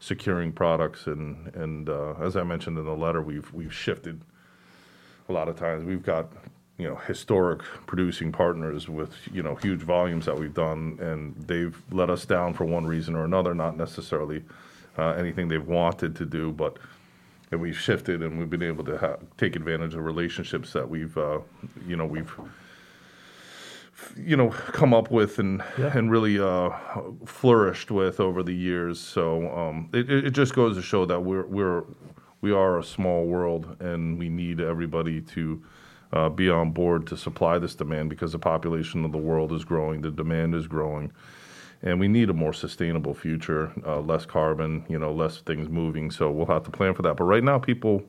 securing 0.01 0.53
products. 0.53 1.07
And 1.07 1.55
and 1.55 1.89
uh, 1.89 2.15
as 2.21 2.37
I 2.37 2.43
mentioned 2.43 2.79
in 2.79 2.85
the 2.85 2.97
letter 2.97 3.23
we've 3.23 3.53
we've 3.53 3.75
shifted 3.75 4.21
a 5.29 5.33
lot 5.33 5.49
of 5.49 5.57
times. 5.57 5.85
We've 5.85 6.03
got 6.03 6.31
you 6.79 6.89
know 6.89 6.97
historic 6.97 7.63
producing 7.87 8.33
partners 8.33 8.89
with 8.89 9.15
you 9.33 9.43
know 9.43 9.55
huge 9.55 9.81
volumes 9.81 10.27
that 10.27 10.39
we've 10.39 10.55
done 10.55 10.99
and 11.01 11.35
they've 11.47 11.81
let 11.93 12.11
us 12.11 12.25
down 12.25 12.53
for 12.53 12.65
one 12.65 12.85
reason 12.85 13.15
or 13.15 13.25
another 13.25 13.55
not 13.55 13.77
necessarily 13.77 14.43
uh, 14.99 15.11
anything 15.11 15.47
they've 15.49 15.69
wanted 15.69 16.17
to 16.17 16.25
do 16.25 16.51
but 16.51 16.79
and 17.53 17.61
we've 17.61 17.79
shifted 17.79 18.23
and 18.23 18.39
we've 18.39 18.51
been 18.51 18.63
able 18.63 18.85
to 18.85 18.99
ha- 18.99 19.17
take 19.39 19.55
advantage 19.55 19.95
of 19.95 20.05
relationships 20.05 20.73
that 20.73 20.89
we've 20.89 21.17
uh, 21.17 21.39
you 21.87 21.97
know 21.97 22.07
we've 22.07 22.33
you 24.17 24.37
know 24.37 24.51
come 24.51 24.93
up 24.95 25.11
with 25.11 25.39
and 25.39 25.63
Yeah. 25.79 25.97
and 25.97 26.11
really 26.11 26.39
uh, 26.41 26.71
flourished 27.27 27.91
with 27.91 28.21
over 28.21 28.43
the 28.43 28.55
years. 28.55 29.01
So 29.01 29.51
um, 29.57 29.89
it, 29.93 30.11
it 30.11 30.31
just 30.31 30.55
goes 30.55 30.77
to 30.77 30.83
show 30.83 31.05
that 31.07 31.21
we're 31.21 31.47
we're 31.47 31.85
we 32.41 32.53
are 32.53 32.79
a 32.79 32.85
small 32.85 33.27
world 33.27 33.77
and 33.81 34.19
we 34.19 34.29
need 34.29 34.61
everybody 34.61 35.21
to 35.21 35.63
uh, 36.13 36.29
be 36.29 36.51
on 36.51 36.71
board 36.73 37.07
to 37.09 37.17
supply 37.17 37.59
this 37.59 37.75
demand 37.75 38.11
because 38.11 38.33
the 38.33 38.39
population 38.39 39.05
of 39.05 39.13
the 39.13 39.19
world 39.19 39.53
is 39.53 39.65
growing, 39.65 40.03
the 40.03 40.11
demand 40.11 40.55
is 40.55 40.67
growing, 40.67 41.11
and 41.83 41.99
we 41.99 42.07
need 42.07 42.29
a 42.31 42.35
more 42.35 42.53
sustainable 42.53 43.15
future, 43.15 43.73
uh, 43.87 43.99
less 44.01 44.27
carbon, 44.27 44.85
you 44.89 44.99
know, 44.99 45.13
less 45.13 45.39
things 45.41 45.69
moving. 45.69 46.11
So 46.11 46.31
we'll 46.31 46.47
have 46.47 46.65
to 46.65 46.71
plan 46.71 46.95
for 46.95 47.03
that. 47.03 47.17
But 47.17 47.25
right 47.25 47.43
now, 47.43 47.59
people 47.59 48.03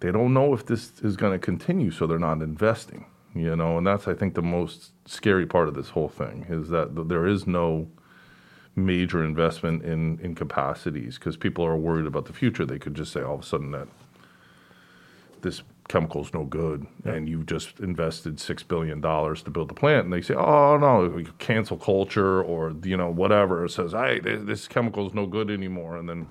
they 0.00 0.12
don't 0.12 0.34
know 0.34 0.52
if 0.52 0.66
this 0.66 0.92
is 1.02 1.16
going 1.16 1.32
to 1.32 1.38
continue, 1.38 1.90
so 1.90 2.06
they're 2.06 2.18
not 2.18 2.42
investing. 2.42 3.06
You 3.34 3.56
know, 3.56 3.78
and 3.78 3.86
that's 3.86 4.06
I 4.06 4.14
think 4.14 4.34
the 4.34 4.42
most 4.42 4.92
scary 5.06 5.46
part 5.46 5.68
of 5.68 5.74
this 5.74 5.90
whole 5.90 6.08
thing 6.08 6.46
is 6.48 6.68
that 6.68 7.08
there 7.08 7.26
is 7.26 7.46
no 7.46 7.88
major 8.76 9.24
investment 9.24 9.82
in 9.82 10.18
in 10.20 10.34
capacities 10.34 11.18
because 11.18 11.36
people 11.36 11.64
are 11.64 11.76
worried 11.76 12.06
about 12.06 12.26
the 12.26 12.32
future. 12.32 12.64
They 12.64 12.78
could 12.78 12.94
just 12.94 13.12
say 13.12 13.22
all 13.22 13.36
of 13.36 13.40
a 13.40 13.44
sudden 13.44 13.70
that 13.72 13.88
this 15.42 15.62
chemical's 15.88 16.32
no 16.32 16.44
good 16.44 16.86
and 17.04 17.28
you've 17.28 17.44
just 17.44 17.78
invested 17.80 18.40
six 18.40 18.62
billion 18.62 19.02
dollars 19.02 19.42
to 19.42 19.50
build 19.50 19.68
the 19.68 19.74
plant 19.74 20.04
and 20.04 20.12
they 20.14 20.22
say 20.22 20.32
oh 20.32 20.78
no 20.78 21.06
we 21.14 21.26
cancel 21.38 21.76
culture 21.76 22.42
or 22.42 22.74
you 22.82 22.96
know 22.96 23.10
whatever 23.10 23.66
it 23.66 23.70
says 23.70 23.92
hey 23.92 24.18
this, 24.18 24.42
this 24.44 24.66
chemical's 24.66 25.12
no 25.12 25.26
good 25.26 25.50
anymore 25.50 25.98
and 25.98 26.08
then 26.08 26.26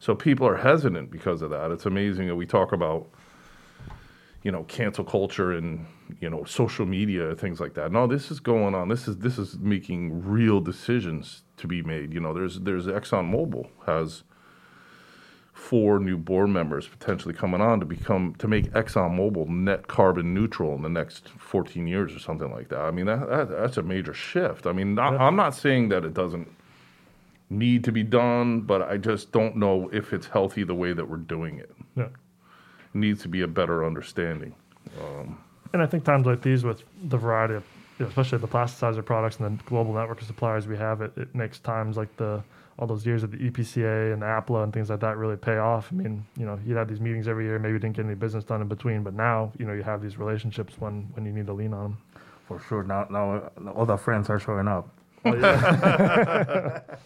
so 0.00 0.14
people 0.14 0.46
are 0.46 0.56
hesitant 0.56 1.10
because 1.10 1.42
of 1.42 1.50
that. 1.50 1.70
It's 1.70 1.86
amazing 1.86 2.28
that 2.28 2.36
we 2.36 2.46
talk 2.46 2.72
about 2.72 3.08
you 4.42 4.52
know 4.52 4.64
cancel 4.64 5.04
culture 5.04 5.52
and 5.52 5.86
you 6.20 6.30
know 6.30 6.44
social 6.44 6.86
media 6.86 7.34
things 7.34 7.60
like 7.60 7.74
that 7.74 7.90
no 7.92 8.06
this 8.06 8.30
is 8.30 8.40
going 8.40 8.74
on 8.74 8.88
this 8.88 9.08
is 9.08 9.18
this 9.18 9.38
is 9.38 9.58
making 9.58 10.24
real 10.24 10.60
decisions 10.60 11.42
to 11.56 11.66
be 11.66 11.82
made 11.82 12.12
you 12.12 12.20
know 12.20 12.32
there's 12.32 12.60
there's 12.60 12.86
exxonmobil 12.86 13.68
has 13.86 14.22
four 15.58 15.98
new 15.98 16.16
board 16.16 16.48
members 16.48 16.86
potentially 16.86 17.34
coming 17.34 17.60
on 17.60 17.80
to 17.80 17.84
become 17.84 18.34
to 18.38 18.46
make 18.46 18.70
ExxonMobil 18.70 19.48
net 19.48 19.88
carbon 19.88 20.32
neutral 20.32 20.74
in 20.74 20.82
the 20.82 20.88
next 20.88 21.28
14 21.30 21.86
years 21.86 22.14
or 22.14 22.20
something 22.20 22.50
like 22.52 22.68
that. 22.68 22.80
I 22.80 22.92
mean 22.92 23.06
that, 23.06 23.28
that 23.28 23.50
that's 23.50 23.76
a 23.76 23.82
major 23.82 24.14
shift. 24.14 24.66
I 24.66 24.72
mean 24.72 24.94
not, 24.94 25.20
I'm 25.20 25.34
not 25.34 25.54
saying 25.54 25.88
that 25.88 26.04
it 26.04 26.14
doesn't 26.14 26.48
need 27.50 27.82
to 27.84 27.92
be 27.92 28.04
done, 28.04 28.60
but 28.60 28.82
I 28.82 28.98
just 28.98 29.32
don't 29.32 29.56
know 29.56 29.90
if 29.92 30.12
it's 30.12 30.28
healthy 30.28 30.62
the 30.62 30.76
way 30.76 30.92
that 30.92 31.08
we're 31.08 31.16
doing 31.16 31.58
it. 31.58 31.74
Yeah. 31.96 32.08
It 32.98 33.00
needs 33.00 33.22
to 33.22 33.28
be 33.28 33.42
a 33.42 33.46
better 33.46 33.86
understanding. 33.86 34.56
And 35.72 35.80
I 35.80 35.86
think 35.86 36.02
times 36.02 36.26
like 36.26 36.42
these, 36.42 36.64
with 36.64 36.82
the 37.04 37.16
variety 37.16 37.54
of, 37.54 37.62
you 37.96 38.04
know, 38.04 38.08
especially 38.08 38.38
the 38.38 38.48
plasticizer 38.48 39.04
products 39.04 39.38
and 39.38 39.56
the 39.56 39.62
global 39.64 39.94
network 39.94 40.20
of 40.20 40.26
suppliers 40.26 40.66
we 40.66 40.76
have, 40.76 41.00
it, 41.00 41.12
it 41.16 41.32
makes 41.32 41.60
times 41.60 41.96
like 41.96 42.16
the 42.16 42.42
all 42.76 42.88
those 42.88 43.06
years 43.06 43.22
of 43.22 43.30
the 43.30 43.36
EPCA 43.38 44.12
and 44.12 44.20
the 44.22 44.26
APLA 44.26 44.64
and 44.64 44.72
things 44.72 44.90
like 44.90 44.98
that 45.00 45.16
really 45.16 45.36
pay 45.36 45.58
off. 45.58 45.88
I 45.92 45.94
mean, 45.94 46.26
you 46.36 46.44
know, 46.44 46.58
you'd 46.66 46.76
have 46.76 46.88
these 46.88 46.98
meetings 47.00 47.28
every 47.28 47.44
year, 47.44 47.56
maybe 47.60 47.74
you 47.74 47.78
didn't 47.78 47.94
get 47.96 48.04
any 48.04 48.16
business 48.16 48.42
done 48.42 48.62
in 48.62 48.68
between, 48.68 49.04
but 49.04 49.14
now, 49.14 49.52
you 49.58 49.66
know, 49.66 49.74
you 49.74 49.84
have 49.84 50.02
these 50.02 50.18
relationships 50.18 50.74
when 50.80 51.08
when 51.14 51.24
you 51.24 51.30
need 51.32 51.46
to 51.46 51.52
lean 51.52 51.72
on 51.72 51.82
them. 51.82 51.98
For 52.48 52.58
sure. 52.68 52.82
Now, 52.82 53.06
now 53.10 53.32
uh, 53.32 53.50
all 53.70 53.86
the 53.86 53.96
friends 53.96 54.28
are 54.28 54.40
showing 54.40 54.66
up. 54.66 54.88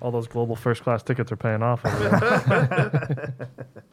all 0.00 0.10
those 0.10 0.28
global 0.28 0.56
first 0.56 0.82
class 0.82 1.02
tickets 1.02 1.30
are 1.30 1.36
paying 1.36 1.62
off. 1.62 1.84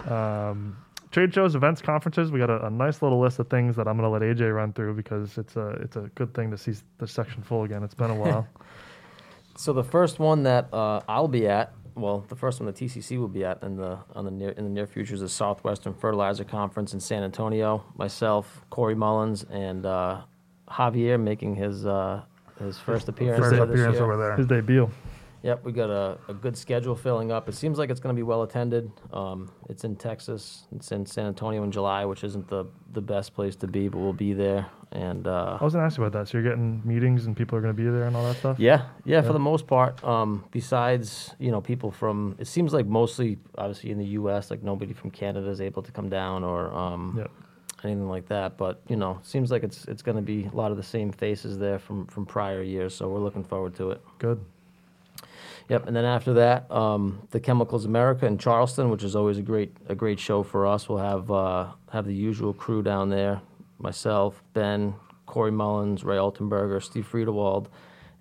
over 0.00 0.08
there. 0.08 0.48
um, 0.50 0.76
trade 1.10 1.32
shows, 1.32 1.54
events, 1.54 1.80
conferences. 1.82 2.30
We 2.30 2.38
got 2.38 2.50
a, 2.50 2.66
a 2.66 2.70
nice 2.70 3.02
little 3.02 3.20
list 3.20 3.38
of 3.38 3.48
things 3.48 3.76
that 3.76 3.88
I'm 3.88 3.96
going 3.96 4.08
to 4.08 4.10
let 4.10 4.22
AJ 4.22 4.54
run 4.54 4.72
through 4.72 4.94
because 4.94 5.38
it's 5.38 5.56
a 5.56 5.68
it's 5.82 5.96
a 5.96 6.10
good 6.14 6.34
thing 6.34 6.50
to 6.50 6.58
see 6.58 6.74
the 6.98 7.06
section 7.06 7.42
full 7.42 7.64
again. 7.64 7.82
It's 7.82 7.94
been 7.94 8.10
a 8.10 8.14
while. 8.14 8.46
So 9.56 9.72
the 9.72 9.82
first 9.82 10.20
one 10.20 10.44
that 10.44 10.72
uh, 10.72 11.00
I'll 11.08 11.26
be 11.26 11.48
at, 11.48 11.72
well, 11.96 12.24
the 12.28 12.36
first 12.36 12.60
one 12.60 12.68
the 12.68 12.72
TCC 12.72 13.18
will 13.18 13.26
be 13.26 13.44
at 13.44 13.60
in 13.64 13.76
the 13.76 13.98
on 14.14 14.24
the 14.24 14.30
near 14.30 14.50
in 14.50 14.62
the 14.62 14.70
near 14.70 14.86
future 14.86 15.14
is 15.14 15.20
the 15.20 15.28
Southwestern 15.28 15.94
Fertilizer 15.94 16.44
Conference 16.44 16.94
in 16.94 17.00
San 17.00 17.24
Antonio. 17.24 17.84
Myself, 17.96 18.64
Corey 18.70 18.94
Mullins, 18.94 19.44
and 19.50 19.84
uh, 19.84 20.20
Javier 20.68 21.20
making 21.20 21.56
his 21.56 21.84
uh, 21.86 22.22
his 22.60 22.78
first 22.78 23.08
appearance 23.08 23.40
First 23.40 23.60
appearance 23.60 23.98
over 23.98 24.16
there. 24.16 24.36
His 24.36 24.46
debut. 24.46 24.88
Yep, 25.48 25.64
we 25.64 25.72
got 25.72 25.88
a, 25.88 26.18
a 26.28 26.34
good 26.34 26.56
schedule 26.58 26.94
filling 26.94 27.32
up. 27.32 27.48
It 27.48 27.54
seems 27.54 27.78
like 27.78 27.88
it's 27.88 28.00
going 28.00 28.14
to 28.14 28.18
be 28.18 28.22
well 28.22 28.42
attended. 28.42 28.90
Um, 29.14 29.50
it's 29.70 29.82
in 29.82 29.96
Texas. 29.96 30.66
It's 30.76 30.92
in 30.92 31.06
San 31.06 31.24
Antonio 31.26 31.62
in 31.64 31.72
July, 31.72 32.04
which 32.04 32.22
isn't 32.22 32.48
the, 32.48 32.66
the 32.92 33.00
best 33.00 33.32
place 33.34 33.56
to 33.56 33.66
be, 33.66 33.88
but 33.88 33.98
we'll 33.98 34.12
be 34.12 34.34
there. 34.34 34.66
And 34.92 35.26
uh, 35.26 35.56
I 35.60 35.64
was 35.64 35.72
gonna 35.74 35.84
ask 35.86 35.96
you 35.98 36.04
about 36.04 36.18
that. 36.18 36.28
So 36.28 36.38
you're 36.38 36.48
getting 36.50 36.82
meetings 36.84 37.26
and 37.26 37.34
people 37.36 37.56
are 37.56 37.60
gonna 37.62 37.72
be 37.74 37.84
there 37.84 38.04
and 38.04 38.16
all 38.16 38.24
that 38.24 38.36
stuff. 38.38 38.58
yeah, 38.58 38.88
yeah, 39.04 39.16
Yeah. 39.16 39.22
for 39.22 39.32
the 39.34 39.38
most 39.38 39.66
part. 39.66 40.02
Um, 40.04 40.44
besides, 40.50 41.34
you 41.38 41.50
know, 41.50 41.60
people 41.62 41.90
from 41.90 42.36
it 42.38 42.46
seems 42.46 42.72
like 42.74 42.86
mostly 42.86 43.38
obviously 43.58 43.90
in 43.90 43.98
the 43.98 44.06
U.S. 44.20 44.50
Like 44.50 44.62
nobody 44.62 44.92
from 44.94 45.10
Canada 45.10 45.48
is 45.50 45.60
able 45.60 45.82
to 45.82 45.92
come 45.92 46.08
down 46.08 46.42
or 46.44 46.72
um, 46.72 47.14
Yep. 47.18 47.30
anything 47.84 48.08
like 48.08 48.26
that. 48.28 48.56
But 48.56 48.80
you 48.88 48.96
know, 48.96 49.18
seems 49.22 49.50
like 49.50 49.62
it's 49.62 49.84
it's 49.86 50.00
going 50.02 50.16
to 50.16 50.22
be 50.22 50.46
a 50.52 50.56
lot 50.56 50.70
of 50.70 50.76
the 50.78 50.82
same 50.96 51.12
faces 51.12 51.58
there 51.58 51.78
from 51.78 52.06
from 52.06 52.24
prior 52.24 52.62
years. 52.62 52.94
So 52.94 53.08
we're 53.10 53.20
looking 53.20 53.44
forward 53.44 53.74
to 53.76 53.90
it. 53.90 54.00
Good. 54.18 54.40
Yep, 55.68 55.86
and 55.86 55.94
then 55.94 56.04
after 56.04 56.32
that, 56.34 56.70
um, 56.70 57.26
the 57.30 57.40
Chemicals 57.40 57.84
America 57.84 58.26
in 58.26 58.38
Charleston, 58.38 58.88
which 58.88 59.04
is 59.04 59.14
always 59.14 59.38
a 59.38 59.42
great 59.42 59.76
a 59.88 59.94
great 59.94 60.18
show 60.18 60.42
for 60.42 60.66
us. 60.66 60.88
We'll 60.88 60.98
have 60.98 61.30
uh, 61.30 61.68
have 61.90 62.06
the 62.06 62.14
usual 62.14 62.54
crew 62.54 62.82
down 62.82 63.10
there: 63.10 63.40
myself, 63.78 64.42
Ben, 64.54 64.94
Corey 65.26 65.52
Mullins, 65.52 66.04
Ray 66.04 66.16
Altenberger, 66.16 66.82
Steve 66.82 67.06
Friedewald, 67.10 67.66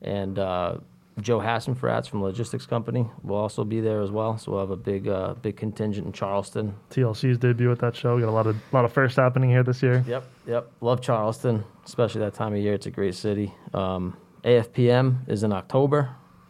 and 0.01 0.37
uh, 0.37 0.77
Joe 1.21 1.39
Hassenfratz 1.39 2.07
from 2.07 2.21
Logistics 2.21 2.65
Company 2.65 3.09
will 3.23 3.37
also 3.37 3.63
be 3.63 3.79
there 3.81 4.01
as 4.01 4.11
well. 4.11 4.37
So 4.37 4.51
we'll 4.51 4.61
have 4.61 4.69
a 4.69 4.77
big 4.77 5.07
uh, 5.07 5.33
big 5.35 5.57
contingent 5.57 6.05
in 6.05 6.13
Charleston. 6.13 6.75
TLC's 6.91 7.37
debut 7.37 7.71
at 7.71 7.79
that 7.79 7.95
show. 7.95 8.15
We 8.15 8.21
got 8.21 8.29
a 8.29 8.31
lot 8.31 8.45
of 8.45 8.55
lot 8.71 8.85
of 8.85 8.93
firsts 8.93 9.17
happening 9.17 9.49
here 9.49 9.63
this 9.63 9.81
year. 9.81 10.03
Yep, 10.07 10.23
yep. 10.45 10.71
Love 10.81 11.01
Charleston, 11.01 11.63
especially 11.85 12.21
that 12.21 12.33
time 12.35 12.53
of 12.53 12.59
year. 12.59 12.73
It's 12.73 12.85
a 12.85 12.91
great 12.91 13.15
city. 13.15 13.53
Um, 13.73 14.15
AFPM 14.43 15.27
is 15.27 15.43
in 15.43 15.51
October, 15.51 16.09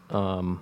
um, 0.10 0.62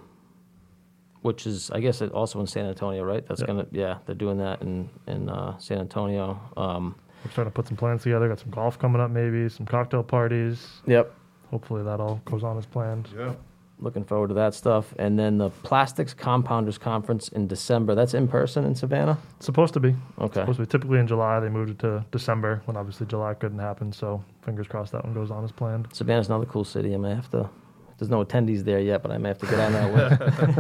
which 1.26 1.48
is, 1.48 1.72
I 1.72 1.80
guess, 1.80 2.02
it 2.02 2.12
also 2.12 2.40
in 2.40 2.46
San 2.48 2.68
Antonio, 2.68 3.04
right? 3.04 3.26
That's 3.28 3.42
Yep. 3.42 3.48
gonna, 3.48 3.66
yeah, 3.72 3.98
they're 4.06 4.16
doing 4.26 4.38
that 4.38 4.62
in 4.62 4.90
in 5.08 5.28
uh, 5.28 5.58
San 5.58 5.80
Antonio. 5.80 6.40
Um, 6.56 6.96
We're 7.24 7.32
starting 7.32 7.52
to 7.52 7.56
put 7.56 7.68
some 7.68 7.78
plans 7.78 8.04
together. 8.04 8.30
Got 8.30 8.40
some 8.40 8.52
golf 8.52 8.78
coming 8.78 9.02
up, 9.02 9.10
maybe 9.10 9.50
some 9.50 9.66
cocktail 9.66 10.04
parties. 10.04 10.82
yep. 10.86 11.12
Hopefully 11.52 11.84
that 11.84 12.00
all 12.00 12.22
goes 12.26 12.44
on 12.44 12.58
as 12.58 12.66
planned. 12.66 13.08
Yeah. 13.18 13.34
Looking 13.80 14.04
forward 14.06 14.30
to 14.30 14.34
that 14.36 14.54
stuff. 14.54 14.94
And 15.00 15.18
then 15.20 15.38
the 15.38 15.50
Plastics 15.64 16.14
Compounders 16.14 16.78
Conference 16.80 17.28
in 17.30 17.48
December. 17.48 17.94
That's 17.96 18.14
in 18.14 18.28
person 18.28 18.64
in 18.66 18.74
Savannah. 18.76 19.18
It's 19.38 19.46
supposed 19.46 19.74
to 19.74 19.80
be. 19.80 19.96
Okay. 20.20 20.42
Supposed 20.42 20.60
to 20.60 20.66
be 20.66 20.72
typically 20.72 21.00
in 21.00 21.08
July. 21.08 21.40
They 21.40 21.50
moved 21.50 21.72
it 21.72 21.80
to 21.80 22.06
December 22.12 22.62
when 22.66 22.78
obviously 22.78 23.06
July 23.08 23.34
couldn't 23.34 23.60
happen. 23.60 23.92
So 23.92 24.24
fingers 24.44 24.68
crossed 24.68 24.92
that 24.94 25.04
one 25.04 25.14
goes 25.14 25.30
on 25.32 25.44
as 25.44 25.52
planned. 25.52 25.88
Savannah's 25.92 26.28
another 26.28 26.46
cool 26.46 26.64
city. 26.64 26.94
I 26.94 26.98
may 26.98 27.14
have 27.16 27.30
to. 27.32 27.50
There's 27.98 28.10
no 28.10 28.24
attendees 28.26 28.64
there 28.64 28.80
yet, 28.80 29.02
but 29.04 29.12
I 29.12 29.18
may 29.18 29.30
have 29.30 29.38
to 29.40 29.46
get 29.46 29.60
on 29.60 29.72
that 29.74 29.90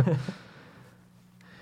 one. 0.07 0.19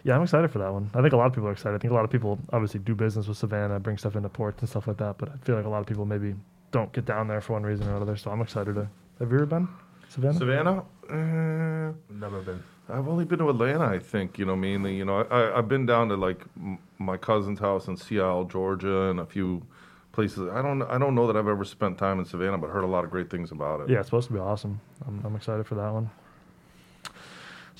Yeah, 0.03 0.15
I'm 0.15 0.23
excited 0.23 0.51
for 0.51 0.59
that 0.59 0.71
one. 0.73 0.89
I 0.93 1.01
think 1.01 1.13
a 1.13 1.17
lot 1.17 1.27
of 1.27 1.33
people 1.33 1.47
are 1.47 1.53
excited. 1.53 1.75
I 1.75 1.79
think 1.79 1.91
a 1.91 1.95
lot 1.95 2.03
of 2.03 2.09
people 2.11 2.37
obviously 2.51 2.79
do 2.81 2.93
business 2.93 3.27
with 3.27 3.37
Savannah, 3.37 3.79
bring 3.79 3.97
stuff 3.97 4.15
into 4.15 4.29
ports 4.29 4.61
and 4.61 4.69
stuff 4.69 4.87
like 4.87 4.97
that. 4.97 5.17
But 5.17 5.29
I 5.29 5.37
feel 5.45 5.55
like 5.55 5.65
a 5.65 5.69
lot 5.69 5.79
of 5.79 5.85
people 5.85 6.05
maybe 6.05 6.35
don't 6.71 6.91
get 6.91 7.05
down 7.05 7.27
there 7.27 7.39
for 7.41 7.53
one 7.53 7.63
reason 7.63 7.87
or 7.87 7.95
another. 7.95 8.17
So 8.17 8.29
I'm 8.31 8.41
excited 8.41 8.75
to. 8.75 8.87
Have 9.19 9.31
you 9.31 9.37
ever 9.37 9.45
been 9.45 9.67
Savannah? 10.09 10.39
Savannah? 10.39 10.83
Uh, 11.09 11.93
Never 12.09 12.41
been. 12.41 12.61
I've 12.89 13.07
only 13.07 13.23
been 13.23 13.39
to 13.39 13.49
Atlanta, 13.49 13.85
I 13.85 13.97
think, 13.99 14.37
you 14.37 14.45
know, 14.45 14.57
mainly. 14.57 14.95
You 14.97 15.05
know, 15.05 15.21
I, 15.21 15.39
I, 15.41 15.57
I've 15.59 15.69
been 15.69 15.85
down 15.85 16.09
to 16.09 16.15
like 16.17 16.41
m- 16.57 16.79
my 16.99 17.15
cousin's 17.15 17.59
house 17.59 17.87
in 17.87 17.95
Seattle, 17.95 18.43
Georgia, 18.43 19.03
and 19.09 19.21
a 19.21 19.25
few 19.25 19.63
places. 20.11 20.49
I 20.51 20.61
don't 20.61 20.81
I 20.81 20.97
don't 20.97 21.15
know 21.15 21.25
that 21.27 21.37
I've 21.37 21.47
ever 21.47 21.63
spent 21.63 21.97
time 21.97 22.19
in 22.19 22.25
Savannah, 22.25 22.57
but 22.57 22.69
heard 22.69 22.83
a 22.83 22.87
lot 22.87 23.05
of 23.05 23.09
great 23.09 23.29
things 23.29 23.51
about 23.51 23.79
it. 23.81 23.89
Yeah, 23.89 23.99
it's 23.99 24.07
supposed 24.07 24.27
to 24.27 24.33
be 24.33 24.39
awesome. 24.39 24.81
I'm, 25.07 25.21
I'm 25.25 25.35
excited 25.37 25.65
for 25.65 25.75
that 25.75 25.93
one. 25.93 26.09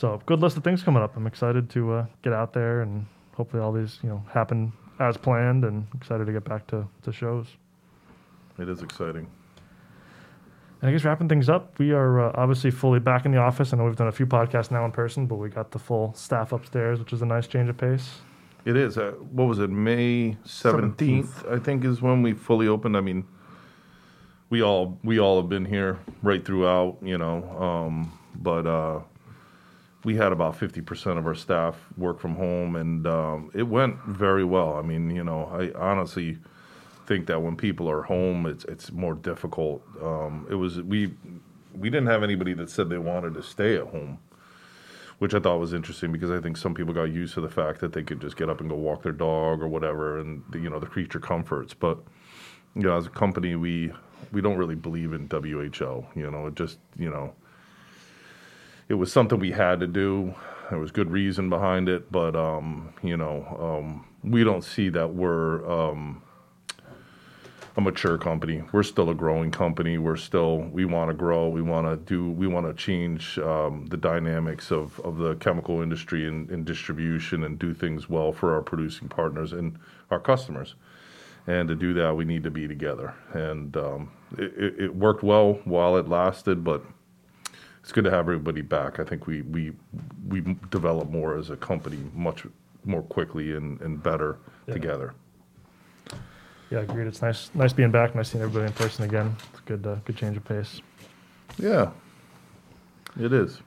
So 0.03 0.19
good 0.25 0.41
list 0.41 0.57
of 0.57 0.65
things 0.65 0.83
coming 0.83 1.01
up. 1.01 1.15
I'm 1.15 1.25
excited 1.27 1.69
to 1.69 1.93
uh, 1.93 2.05
get 2.23 2.33
out 2.33 2.51
there 2.51 2.81
and 2.81 3.05
hopefully 3.35 3.63
all 3.63 3.71
these 3.71 3.99
you 4.03 4.09
know 4.09 4.21
happen 4.29 4.73
as 4.99 5.15
planned 5.15 5.63
and 5.63 5.87
excited 5.95 6.25
to 6.25 6.33
get 6.33 6.43
back 6.43 6.67
to, 6.67 6.85
to 7.03 7.13
shows. 7.13 7.47
It 8.59 8.67
is 8.67 8.81
exciting. 8.81 9.27
And 10.81 10.89
I 10.89 10.91
guess 10.91 11.05
wrapping 11.05 11.29
things 11.29 11.47
up, 11.47 11.79
we 11.79 11.93
are 11.93 12.19
uh, 12.19 12.31
obviously 12.35 12.69
fully 12.69 12.99
back 12.99 13.23
in 13.23 13.31
the 13.31 13.37
office. 13.37 13.71
I 13.71 13.77
know 13.77 13.85
we've 13.85 13.95
done 13.95 14.09
a 14.09 14.11
few 14.11 14.25
podcasts 14.25 14.71
now 14.71 14.83
in 14.83 14.91
person, 14.91 15.25
but 15.25 15.35
we 15.35 15.47
got 15.47 15.71
the 15.71 15.79
full 15.79 16.13
staff 16.15 16.51
upstairs, 16.51 16.99
which 16.99 17.13
is 17.13 17.21
a 17.21 17.25
nice 17.25 17.47
change 17.47 17.69
of 17.69 17.77
pace. 17.77 18.19
It 18.65 18.75
is. 18.75 18.97
Uh, 18.97 19.11
what 19.31 19.45
was 19.45 19.59
it? 19.59 19.69
May 19.69 20.35
seventeenth, 20.43 21.45
I 21.49 21.59
think, 21.59 21.85
is 21.85 22.01
when 22.01 22.21
we 22.21 22.33
fully 22.33 22.67
opened. 22.67 22.97
I 22.97 22.99
mean, 22.99 23.23
we 24.49 24.61
all 24.61 24.99
we 25.01 25.21
all 25.21 25.39
have 25.39 25.47
been 25.47 25.63
here 25.63 25.97
right 26.21 26.43
throughout, 26.43 26.97
you 27.01 27.17
know. 27.17 27.41
Um, 27.57 28.11
but 28.35 28.67
uh, 28.67 28.99
we 30.03 30.15
had 30.15 30.31
about 30.31 30.57
fifty 30.57 30.81
percent 30.81 31.17
of 31.19 31.27
our 31.27 31.35
staff 31.35 31.77
work 31.97 32.19
from 32.19 32.35
home, 32.35 32.75
and 32.75 33.07
um, 33.07 33.51
it 33.53 33.63
went 33.63 33.97
very 34.05 34.43
well. 34.43 34.75
I 34.75 34.81
mean, 34.81 35.09
you 35.09 35.23
know, 35.23 35.45
I 35.45 35.77
honestly 35.79 36.37
think 37.05 37.27
that 37.27 37.41
when 37.41 37.55
people 37.55 37.89
are 37.89 38.03
home, 38.03 38.45
it's 38.45 38.65
it's 38.65 38.91
more 38.91 39.15
difficult. 39.15 39.83
Um, 40.01 40.47
it 40.49 40.55
was 40.55 40.81
we 40.81 41.13
we 41.73 41.89
didn't 41.89 42.07
have 42.07 42.23
anybody 42.23 42.53
that 42.53 42.69
said 42.69 42.89
they 42.89 42.97
wanted 42.97 43.33
to 43.35 43.43
stay 43.43 43.75
at 43.77 43.87
home 43.87 44.19
which 45.23 45.33
I 45.33 45.39
thought 45.39 45.57
was 45.59 45.73
interesting 45.73 46.11
because 46.11 46.31
I 46.31 46.41
think 46.41 46.57
some 46.57 46.73
people 46.73 46.93
got 46.93 47.05
used 47.05 47.33
to 47.35 47.41
the 47.41 47.49
fact 47.49 47.79
that 47.79 47.93
they 47.93 48.03
could 48.03 48.19
just 48.19 48.35
get 48.35 48.49
up 48.49 48.59
and 48.59 48.69
go 48.69 48.75
walk 48.75 49.03
their 49.03 49.13
dog 49.13 49.61
or 49.61 49.69
whatever, 49.69 50.19
and 50.19 50.43
the, 50.49 50.59
you 50.59 50.69
know 50.69 50.79
the 50.79 50.85
creature 50.85 51.19
comforts. 51.19 51.73
But 51.73 51.97
you 52.75 52.81
know, 52.81 52.97
as 52.97 53.05
a 53.05 53.09
company, 53.09 53.55
we 53.55 53.93
we 54.33 54.41
don't 54.41 54.57
really 54.57 54.75
believe 54.75 55.13
in 55.13 55.29
WHO. 55.29 56.05
You 56.15 56.29
know, 56.29 56.47
it 56.47 56.55
just 56.55 56.79
you 56.97 57.09
know, 57.09 57.33
it 58.89 58.95
was 58.95 59.11
something 59.11 59.39
we 59.39 59.51
had 59.51 59.79
to 59.79 59.87
do. 59.87 60.33
There 60.69 60.79
was 60.79 60.91
good 60.91 61.11
reason 61.11 61.49
behind 61.49 61.89
it, 61.89 62.11
but 62.11 62.35
um, 62.35 62.93
you 63.03 63.17
know, 63.17 63.45
um, 63.59 64.07
we 64.23 64.43
don't 64.43 64.63
see 64.63 64.89
that 64.89 65.13
we're 65.13 65.69
um, 65.69 66.21
a 67.75 67.81
mature 67.81 68.17
company. 68.17 68.63
We're 68.71 68.83
still 68.83 69.09
a 69.09 69.15
growing 69.15 69.51
company. 69.51 69.97
We're 69.97 70.15
still 70.15 70.59
we 70.59 70.85
want 70.85 71.09
to 71.09 71.13
grow. 71.13 71.49
We 71.49 71.61
want 71.61 71.87
to 71.87 71.95
do. 71.97 72.29
We 72.29 72.47
want 72.47 72.65
to 72.67 72.73
change 72.73 73.39
um, 73.39 73.87
the 73.87 73.97
dynamics 73.97 74.71
of, 74.71 74.99
of 75.01 75.17
the 75.17 75.35
chemical 75.35 75.81
industry 75.81 76.27
and, 76.27 76.49
and 76.49 76.65
distribution 76.65 77.43
and 77.43 77.57
do 77.57 77.73
things 77.73 78.09
well 78.09 78.31
for 78.31 78.53
our 78.53 78.61
producing 78.61 79.09
partners 79.09 79.53
and 79.53 79.77
our 80.11 80.19
customers. 80.19 80.75
And 81.45 81.67
to 81.67 81.75
do 81.75 81.93
that, 81.95 82.15
we 82.15 82.25
need 82.25 82.43
to 82.43 82.51
be 82.51 82.67
together. 82.67 83.13
And 83.33 83.75
um, 83.75 84.11
it, 84.37 84.53
it, 84.55 84.79
it 84.79 84.95
worked 84.95 85.23
well 85.23 85.59
while 85.65 85.97
it 85.97 86.07
lasted, 86.07 86.63
but 86.63 86.83
it's 87.83 87.91
good 87.91 88.05
to 88.05 88.09
have 88.09 88.21
everybody 88.21 88.61
back. 88.61 88.99
I 88.99 89.03
think 89.03 89.27
we 89.27 89.41
we 89.41 89.73
we 90.29 90.41
develop 90.71 91.09
more 91.09 91.37
as 91.37 91.49
a 91.49 91.57
company 91.57 91.97
much 92.15 92.45
more 92.85 93.01
quickly 93.03 93.55
and, 93.55 93.79
and 93.81 94.01
better 94.01 94.37
Yeah. 94.67 94.73
together. 94.73 95.13
Yeah, 96.69 96.79
agreed. 96.79 97.07
It's 97.07 97.21
nice, 97.21 97.51
nice 97.53 97.71
being 97.73 97.91
back. 97.91 98.15
Nice 98.15 98.29
seeing 98.31 98.41
everybody 98.43 98.67
in 98.67 98.73
person 98.73 99.03
again. 99.05 99.35
It's 99.51 99.59
a 99.59 99.63
good, 99.63 99.85
uh, 99.85 99.95
good 100.05 100.15
change 100.17 100.37
of 100.37 100.43
pace. 100.45 100.81
Yeah, 101.57 101.91
it 103.19 103.31
is. 103.31 103.61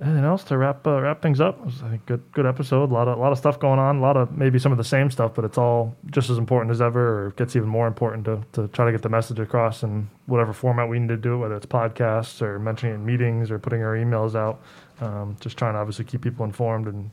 Anything 0.00 0.24
else 0.24 0.42
to 0.44 0.58
wrap 0.58 0.86
uh, 0.86 1.00
wrap 1.00 1.22
things 1.22 1.40
up? 1.40 1.64
Was, 1.64 1.82
I 1.82 1.90
think 1.90 2.06
good 2.06 2.22
good 2.32 2.46
episode. 2.46 2.90
A 2.90 2.94
lot 2.94 3.08
of 3.08 3.18
a 3.18 3.20
lot 3.20 3.30
of 3.30 3.38
stuff 3.38 3.60
going 3.60 3.78
on. 3.78 3.98
A 3.98 4.00
lot 4.00 4.16
of 4.16 4.36
maybe 4.36 4.58
some 4.58 4.72
of 4.72 4.78
the 4.78 4.84
same 4.84 5.10
stuff, 5.10 5.34
but 5.34 5.44
it's 5.44 5.58
all 5.58 5.94
just 6.10 6.30
as 6.30 6.38
important 6.38 6.70
as 6.72 6.80
ever, 6.80 7.26
or 7.26 7.30
gets 7.32 7.54
even 7.54 7.68
more 7.68 7.86
important 7.86 8.24
to, 8.24 8.42
to 8.52 8.68
try 8.68 8.86
to 8.86 8.92
get 8.92 9.02
the 9.02 9.08
message 9.08 9.38
across 9.38 9.82
in 9.82 10.08
whatever 10.26 10.52
format 10.52 10.88
we 10.88 10.98
need 10.98 11.08
to 11.08 11.16
do 11.16 11.34
it, 11.34 11.38
whether 11.38 11.54
it's 11.56 11.66
podcasts 11.66 12.42
or 12.42 12.58
mentioning 12.58 12.94
it 12.94 12.98
in 12.98 13.04
meetings 13.04 13.50
or 13.50 13.58
putting 13.58 13.82
our 13.82 13.94
emails 13.94 14.34
out. 14.34 14.60
Um, 15.00 15.36
just 15.40 15.56
trying 15.56 15.74
to 15.74 15.78
obviously 15.78 16.04
keep 16.04 16.22
people 16.22 16.44
informed 16.44 16.86
and 16.88 17.10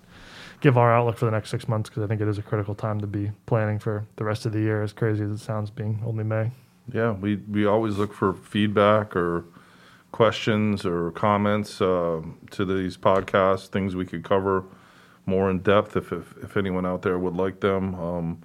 give 0.62 0.78
our 0.78 0.94
outlook 0.94 1.18
for 1.18 1.26
the 1.26 1.32
next 1.32 1.50
six 1.50 1.68
months 1.68 1.90
because 1.90 2.04
I 2.04 2.08
think 2.08 2.22
it 2.22 2.28
is 2.28 2.38
a 2.38 2.42
critical 2.42 2.76
time 2.76 3.02
to 3.02 3.08
be 3.08 3.32
planning 3.46 3.80
for 3.80 4.06
the 4.16 4.24
rest 4.24 4.46
of 4.46 4.52
the 4.52 4.60
year. 4.60 4.84
As 4.84 4.94
crazy 4.94 5.24
as 5.24 5.32
it 5.32 5.40
sounds, 5.40 5.70
being 5.70 6.02
only 6.06 6.24
May. 6.24 6.52
Yeah, 6.92 7.12
we, 7.12 7.36
we 7.36 7.66
always 7.66 7.98
look 7.98 8.14
for 8.14 8.34
feedback 8.34 9.16
or 9.16 9.46
questions 10.12 10.86
or 10.86 11.12
comments 11.12 11.82
uh, 11.82 12.22
to 12.52 12.66
these 12.66 12.98
podcasts, 12.98 13.68
things 13.68 13.96
we 13.96 14.06
could 14.06 14.24
cover 14.24 14.64
more 15.26 15.50
in 15.50 15.60
depth 15.60 15.96
if, 15.96 16.12
if, 16.12 16.36
if 16.44 16.58
anyone 16.58 16.86
out 16.86 17.02
there 17.04 17.20
would 17.20 17.36
like 17.36 17.60
them. 17.60 17.96
Um, 17.96 18.42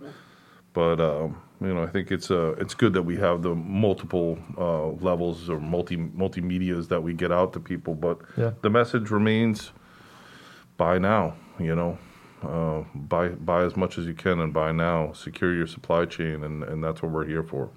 but 0.73 1.01
um, 1.01 1.41
you 1.61 1.73
know, 1.73 1.83
I 1.83 1.87
think 1.87 2.11
it's 2.11 2.31
uh, 2.31 2.55
it's 2.59 2.75
good 2.75 2.93
that 2.95 3.03
we 3.03 3.17
have 3.17 3.43
the 3.43 3.55
multiple 3.55 4.39
uh, 4.59 4.89
levels 5.05 5.49
or 5.49 5.61
multi 5.61 5.97
multimedia's 5.97 6.89
that 6.89 7.03
we 7.03 7.15
get 7.15 7.33
out 7.33 7.53
to 7.55 7.61
people. 7.61 7.95
But 7.95 8.19
Yeah. 8.37 8.51
the 8.63 8.71
message 8.71 9.11
remains: 9.11 9.71
buy 10.77 10.99
now. 10.99 11.35
You 11.59 11.75
know, 11.77 11.99
uh, 12.43 12.83
buy 12.95 13.29
buy 13.29 13.63
as 13.65 13.77
much 13.77 13.97
as 13.99 14.07
you 14.07 14.15
can 14.15 14.41
and 14.41 14.53
buy 14.53 14.73
now. 14.73 15.13
Secure 15.13 15.55
your 15.55 15.69
supply 15.69 16.05
chain, 16.05 16.43
and, 16.43 16.65
and 16.65 16.83
that's 16.83 17.01
what 17.03 17.13
we're 17.13 17.27
here 17.27 17.45
for. 17.45 17.71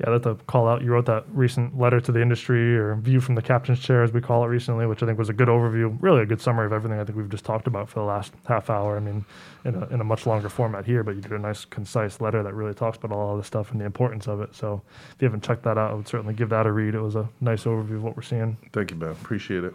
Yeah, 0.00 0.10
like 0.10 0.22
to 0.22 0.34
call 0.46 0.66
out. 0.66 0.80
You 0.82 0.92
wrote 0.92 1.04
that 1.06 1.26
recent 1.30 1.78
letter 1.78 2.00
to 2.00 2.10
the 2.10 2.22
industry 2.22 2.74
or 2.74 2.94
view 2.94 3.20
from 3.20 3.34
the 3.34 3.42
captain's 3.42 3.80
chair, 3.80 4.02
as 4.02 4.12
we 4.12 4.22
call 4.22 4.42
it 4.44 4.46
recently, 4.46 4.86
which 4.86 5.02
I 5.02 5.06
think 5.06 5.18
was 5.18 5.28
a 5.28 5.34
good 5.34 5.48
overview, 5.48 5.94
really 6.00 6.22
a 6.22 6.26
good 6.26 6.40
summary 6.40 6.64
of 6.64 6.72
everything 6.72 6.98
I 6.98 7.04
think 7.04 7.18
we've 7.18 7.28
just 7.28 7.44
talked 7.44 7.66
about 7.66 7.90
for 7.90 8.00
the 8.00 8.06
last 8.06 8.32
half 8.46 8.70
hour. 8.70 8.96
I 8.96 9.00
mean, 9.00 9.26
in 9.66 9.74
a, 9.74 9.86
in 9.88 10.00
a 10.00 10.04
much 10.04 10.26
longer 10.26 10.48
format 10.48 10.86
here, 10.86 11.02
but 11.02 11.16
you 11.16 11.20
did 11.20 11.32
a 11.32 11.38
nice, 11.38 11.66
concise 11.66 12.18
letter 12.18 12.42
that 12.42 12.54
really 12.54 12.72
talks 12.72 12.96
about 12.96 13.12
all 13.12 13.32
of 13.32 13.38
this 13.40 13.46
stuff 13.46 13.72
and 13.72 13.80
the 13.80 13.84
importance 13.84 14.26
of 14.26 14.40
it. 14.40 14.54
So 14.54 14.80
if 15.14 15.20
you 15.20 15.26
haven't 15.26 15.44
checked 15.44 15.64
that 15.64 15.76
out, 15.76 15.90
I 15.90 15.94
would 15.94 16.08
certainly 16.08 16.32
give 16.32 16.48
that 16.48 16.64
a 16.64 16.72
read. 16.72 16.94
It 16.94 17.02
was 17.02 17.16
a 17.16 17.28
nice 17.42 17.64
overview 17.64 17.96
of 17.96 18.02
what 18.02 18.16
we're 18.16 18.22
seeing. 18.22 18.56
Thank 18.72 18.92
you, 18.92 18.96
Ben. 18.96 19.10
Appreciate 19.10 19.64
it. 19.64 19.74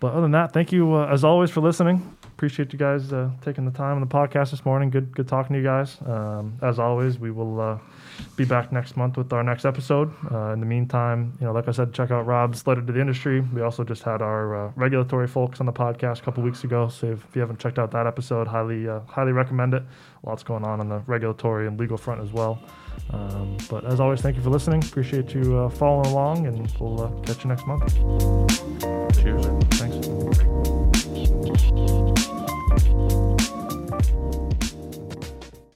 But 0.00 0.12
other 0.12 0.20
than 0.20 0.32
that, 0.32 0.52
thank 0.52 0.70
you 0.70 0.94
uh, 0.94 1.06
as 1.06 1.24
always 1.24 1.50
for 1.50 1.62
listening. 1.62 2.14
Appreciate 2.36 2.70
you 2.70 2.78
guys 2.78 3.14
uh, 3.14 3.30
taking 3.40 3.64
the 3.64 3.70
time 3.70 3.94
on 3.94 4.02
the 4.02 4.06
podcast 4.06 4.50
this 4.50 4.62
morning. 4.66 4.90
Good, 4.90 5.10
good 5.16 5.26
talking 5.26 5.54
to 5.54 5.58
you 5.58 5.64
guys. 5.64 5.96
Um, 6.04 6.58
as 6.60 6.78
always, 6.78 7.18
we 7.18 7.30
will 7.30 7.58
uh, 7.58 7.78
be 8.36 8.44
back 8.44 8.70
next 8.72 8.94
month 8.94 9.16
with 9.16 9.32
our 9.32 9.42
next 9.42 9.64
episode. 9.64 10.12
Uh, 10.30 10.52
in 10.52 10.60
the 10.60 10.66
meantime, 10.66 11.32
you 11.40 11.46
know, 11.46 11.54
like 11.54 11.66
I 11.66 11.70
said, 11.70 11.94
check 11.94 12.10
out 12.10 12.26
Robb's 12.26 12.66
letter 12.66 12.82
to 12.82 12.92
the 12.92 13.00
industry. 13.00 13.40
We 13.40 13.62
also 13.62 13.84
just 13.84 14.02
had 14.02 14.20
our 14.20 14.66
uh, 14.66 14.72
regulatory 14.76 15.26
folks 15.28 15.60
on 15.60 15.66
the 15.66 15.72
podcast 15.72 16.18
a 16.18 16.22
couple 16.24 16.42
weeks 16.42 16.62
ago. 16.62 16.88
So 16.88 17.06
if, 17.12 17.24
you 17.34 17.40
haven't 17.40 17.58
checked 17.58 17.78
out 17.78 17.90
that 17.92 18.06
episode, 18.06 18.46
highly, 18.46 18.86
uh, 18.86 19.00
highly 19.08 19.32
recommend 19.32 19.72
it. 19.72 19.84
Lots 20.22 20.42
going 20.42 20.62
on 20.62 20.80
on 20.80 20.90
the 20.90 20.98
regulatory 21.06 21.66
and 21.66 21.80
legal 21.80 21.96
front 21.96 22.20
as 22.20 22.32
well. 22.34 22.62
Um, 23.14 23.56
but 23.70 23.86
as 23.86 23.98
always, 23.98 24.20
thank 24.20 24.36
you 24.36 24.42
for 24.42 24.50
listening. 24.50 24.84
Appreciate 24.84 25.32
you 25.32 25.56
uh, 25.56 25.70
following 25.70 26.10
along, 26.10 26.46
and 26.46 26.70
we'll 26.78 27.08
catch 27.24 27.44
you 27.44 27.48
next 27.48 27.66
month. 27.66 28.95